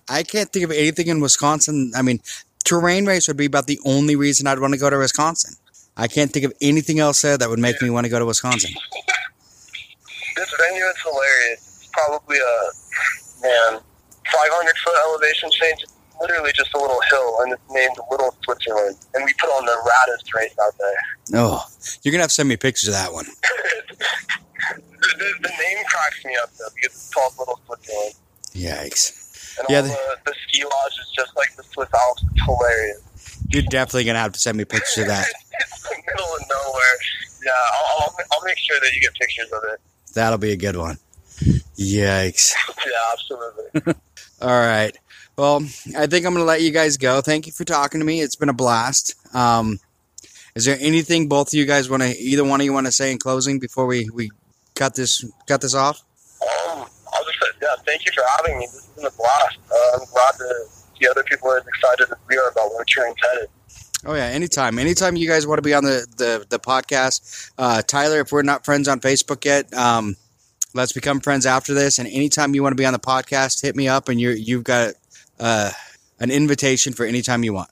[0.09, 1.93] I can't think of anything in Wisconsin.
[1.97, 2.21] I mean,
[2.65, 5.55] terrain race would be about the only reason I'd want to go to Wisconsin.
[5.97, 8.27] I can't think of anything else there that would make me want to go to
[8.27, 8.71] Wisconsin.
[10.37, 11.81] This venue is hilarious.
[11.81, 13.81] It's probably a man
[14.33, 15.83] 500 foot elevation change.
[15.83, 18.97] It's literally just a little hill, and it's named Little Switzerland.
[19.15, 21.41] And we put on the raddest race out there.
[21.41, 21.65] Oh,
[22.03, 23.25] you're gonna have to send me pictures of that one.
[23.89, 28.15] the, the, the name cracks me up though because it's called Little Switzerland,
[28.53, 29.26] Yikes.
[29.59, 32.25] And Yeah, all the- the, the ski lodge is just like the Swiss Alps.
[32.35, 33.01] It's hilarious.
[33.49, 35.27] You're definitely gonna have to send me pictures of that.
[35.61, 36.97] it's the middle of nowhere.
[37.45, 39.81] Yeah, I'll, I'll, I'll make sure that you get pictures of it.
[40.15, 40.99] That'll be a good one.
[41.79, 42.55] Yikes.
[42.87, 43.95] Yeah, absolutely.
[44.43, 44.97] All right.
[45.37, 45.57] Well,
[45.97, 47.21] I think I'm going to let you guys go.
[47.21, 48.21] Thank you for talking to me.
[48.21, 49.15] It's been a blast.
[49.35, 49.81] Um,
[50.55, 52.93] is there anything both of you guys want to, either one of you want to
[52.93, 54.31] say in closing before we, we
[54.77, 56.01] cut this cut this off?
[56.43, 58.67] Um, I'll just say, yeah, thank you for having me.
[58.67, 59.59] This has been a blast.
[59.71, 60.65] Uh, I'm glad to
[60.99, 63.49] see other people are as excited as we are about where terrain's headed.
[64.05, 64.79] Oh yeah, anytime.
[64.79, 68.21] Anytime you guys want to be on the the, the podcast, uh, Tyler.
[68.21, 70.17] If we're not friends on Facebook yet, um,
[70.75, 71.99] let's become friends after this.
[71.99, 74.65] And anytime you want to be on the podcast, hit me up, and you you've
[74.65, 74.95] got
[75.41, 75.71] uh,
[76.21, 77.71] an invitation for anytime you want.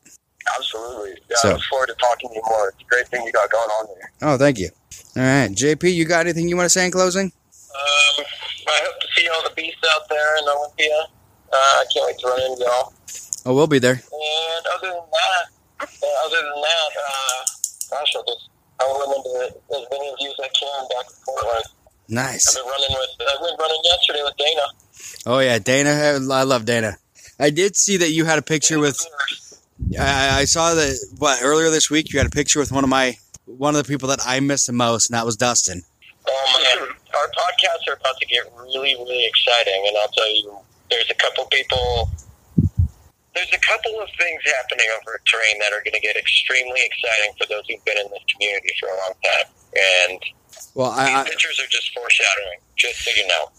[0.59, 1.11] Absolutely.
[1.30, 2.68] Yeah, So- I look forward to talking to you more.
[2.70, 4.12] It's a great thing you got going on there.
[4.22, 4.70] Oh, thank you.
[5.16, 7.26] All right, JP, you got anything you want to say in closing?
[7.74, 8.24] Um,
[8.66, 11.06] I hope to see all the beasts out there in Olympia.
[11.52, 12.92] Uh, I can't wait to run into y'all.
[13.46, 14.00] Oh, we'll be there.
[14.00, 15.88] And other than that,
[16.24, 17.44] other than that, uh,
[17.90, 18.48] gosh, I'll just
[18.80, 21.64] I'll run into as many of you as I can back in Portland.
[22.08, 22.48] Nice.
[22.48, 24.62] I've been running with I went running yesterday with Dana.
[25.26, 25.90] Oh yeah, Dana.
[26.34, 26.96] I love Dana.
[27.38, 28.98] I did see that you had a picture with.
[29.98, 32.90] I, I saw that what earlier this week you had a picture with one of
[32.90, 35.82] my one of the people that I miss the most, and that was Dustin.
[36.26, 36.88] Oh man,
[37.18, 40.58] our podcasts are about to get really, really exciting, and I'll tell you,
[40.90, 42.10] there's a couple people.
[43.34, 46.78] There's a couple of things happening over at Terrain that are going to get extremely
[46.84, 49.50] exciting for those who've been in this community for a long time.
[49.74, 50.22] And
[50.74, 53.50] Well, I, these I pictures are just foreshadowing, just so you know.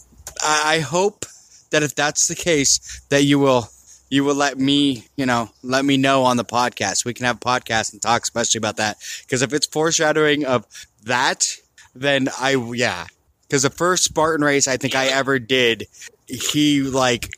[0.41, 1.25] I I hope
[1.71, 3.69] that if that's the case, that you will
[4.09, 7.05] you will let me you know let me know on the podcast.
[7.05, 10.65] We can have a podcast and talk especially about that because if it's foreshadowing of
[11.03, 11.47] that,
[11.93, 13.07] then I yeah.
[13.47, 15.87] Because the first Spartan race I think I ever did,
[16.27, 17.29] he like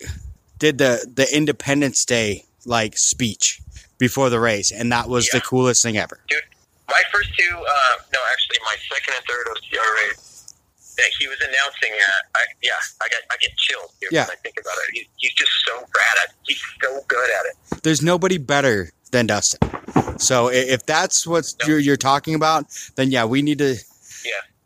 [0.60, 3.62] did the the Independence Day like speech
[3.98, 6.20] before the race, and that was the coolest thing ever.
[6.30, 6.40] Dude,
[6.88, 10.54] my first two, uh, no, actually, my second and third OCR race
[10.98, 12.72] that he was announcing at, I, yeah,
[13.04, 14.24] I get, I get chills dude, Yeah.
[14.24, 14.96] when I think about it.
[14.96, 16.36] He, he's just so rad at it.
[16.48, 17.46] He's so good at
[17.78, 17.84] it.
[17.84, 19.60] there's nobody better than Dustin.
[20.18, 21.68] So if that's what No.
[21.68, 23.76] you're, you're talking about, then yeah, we need to.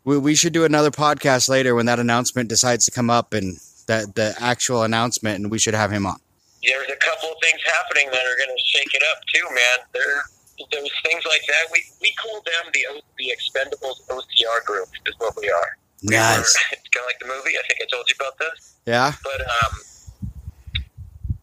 [0.04, 3.56] We, we should do another podcast later when that announcement decides to come up and
[3.86, 6.16] that the actual announcement, and we should have him on.
[6.62, 9.78] There's a couple of things happening that are going to shake it up too, man.
[9.94, 10.22] There,
[10.70, 11.66] those things like that.
[11.72, 15.76] We we call them the the Expendables OCR group is what we are.
[16.02, 16.22] We were-
[16.72, 17.58] It's kind of like the movie.
[17.58, 18.74] I think I told you about this.
[18.86, 19.12] Yeah.
[19.22, 19.72] But um,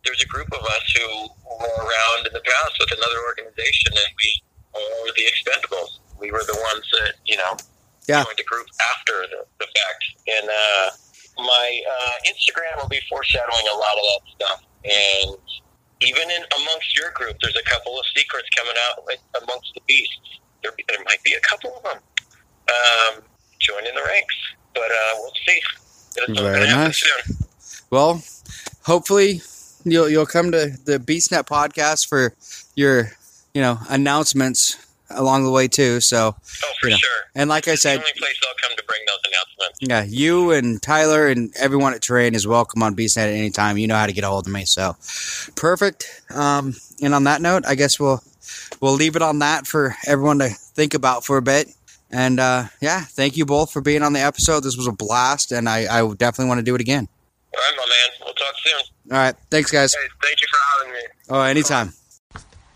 [0.06, 1.08] there's a group of us who
[1.60, 4.30] were around in the past with another organization, and we
[5.04, 6.00] were the Expendables.
[6.20, 7.56] We were the ones that you know
[8.10, 8.24] Yeah.
[8.24, 10.04] joined the group after the, the fact.
[10.28, 10.88] And uh,
[11.38, 14.60] my uh, Instagram will be foreshadowing a lot of that stuff.
[14.84, 15.38] And
[16.02, 19.82] even in amongst your group, there's a couple of secrets coming out like, amongst the
[19.88, 20.40] beasts.
[20.64, 22.00] There, there might be a couple of them
[22.70, 23.24] um,
[23.60, 24.36] joining the ranks,
[24.74, 25.62] but uh, we'll see.
[26.18, 27.86] It's Very nice.
[27.90, 28.22] Well,
[28.84, 29.42] hopefully
[29.86, 32.34] you'll you'll come to the BeastNet podcast for
[32.76, 33.12] your
[33.54, 34.78] you know announcements
[35.12, 36.00] along the way too.
[36.02, 36.98] So Oh, for Yeah.
[36.98, 37.10] sure.
[37.36, 39.80] and like I It's the said, only place I'll come to bring those announcements.
[39.82, 43.78] Yeah, you and Tyler and everyone at Terrain is welcome on BeastNet at any time.
[43.78, 44.66] You know how to get a hold of me.
[44.66, 44.96] So
[45.56, 46.22] perfect.
[46.34, 48.22] Um, and on that note, I guess we'll
[48.82, 51.68] we'll leave it on that for everyone to think about for a bit.
[52.12, 54.62] And uh, yeah, thank you both for being on the episode.
[54.64, 57.08] This was a blast, and I, I definitely want to do it again.
[57.54, 58.18] All right, my man.
[58.26, 59.14] We'll talk soon.
[59.16, 59.94] All right, thanks, guys.
[59.94, 61.00] Hey, thank you for having me.
[61.30, 61.94] Oh, anytime.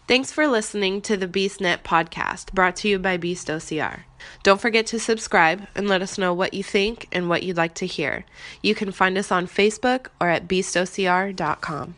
[0.06, 4.01] Thanks for listening to the BeastNet podcast brought to you by Beast OCR.
[4.43, 7.74] Don't forget to subscribe and let us know what you think and what you'd like
[7.76, 8.26] to hear.
[8.62, 11.95] You can find us on Facebook or at beastocr.com.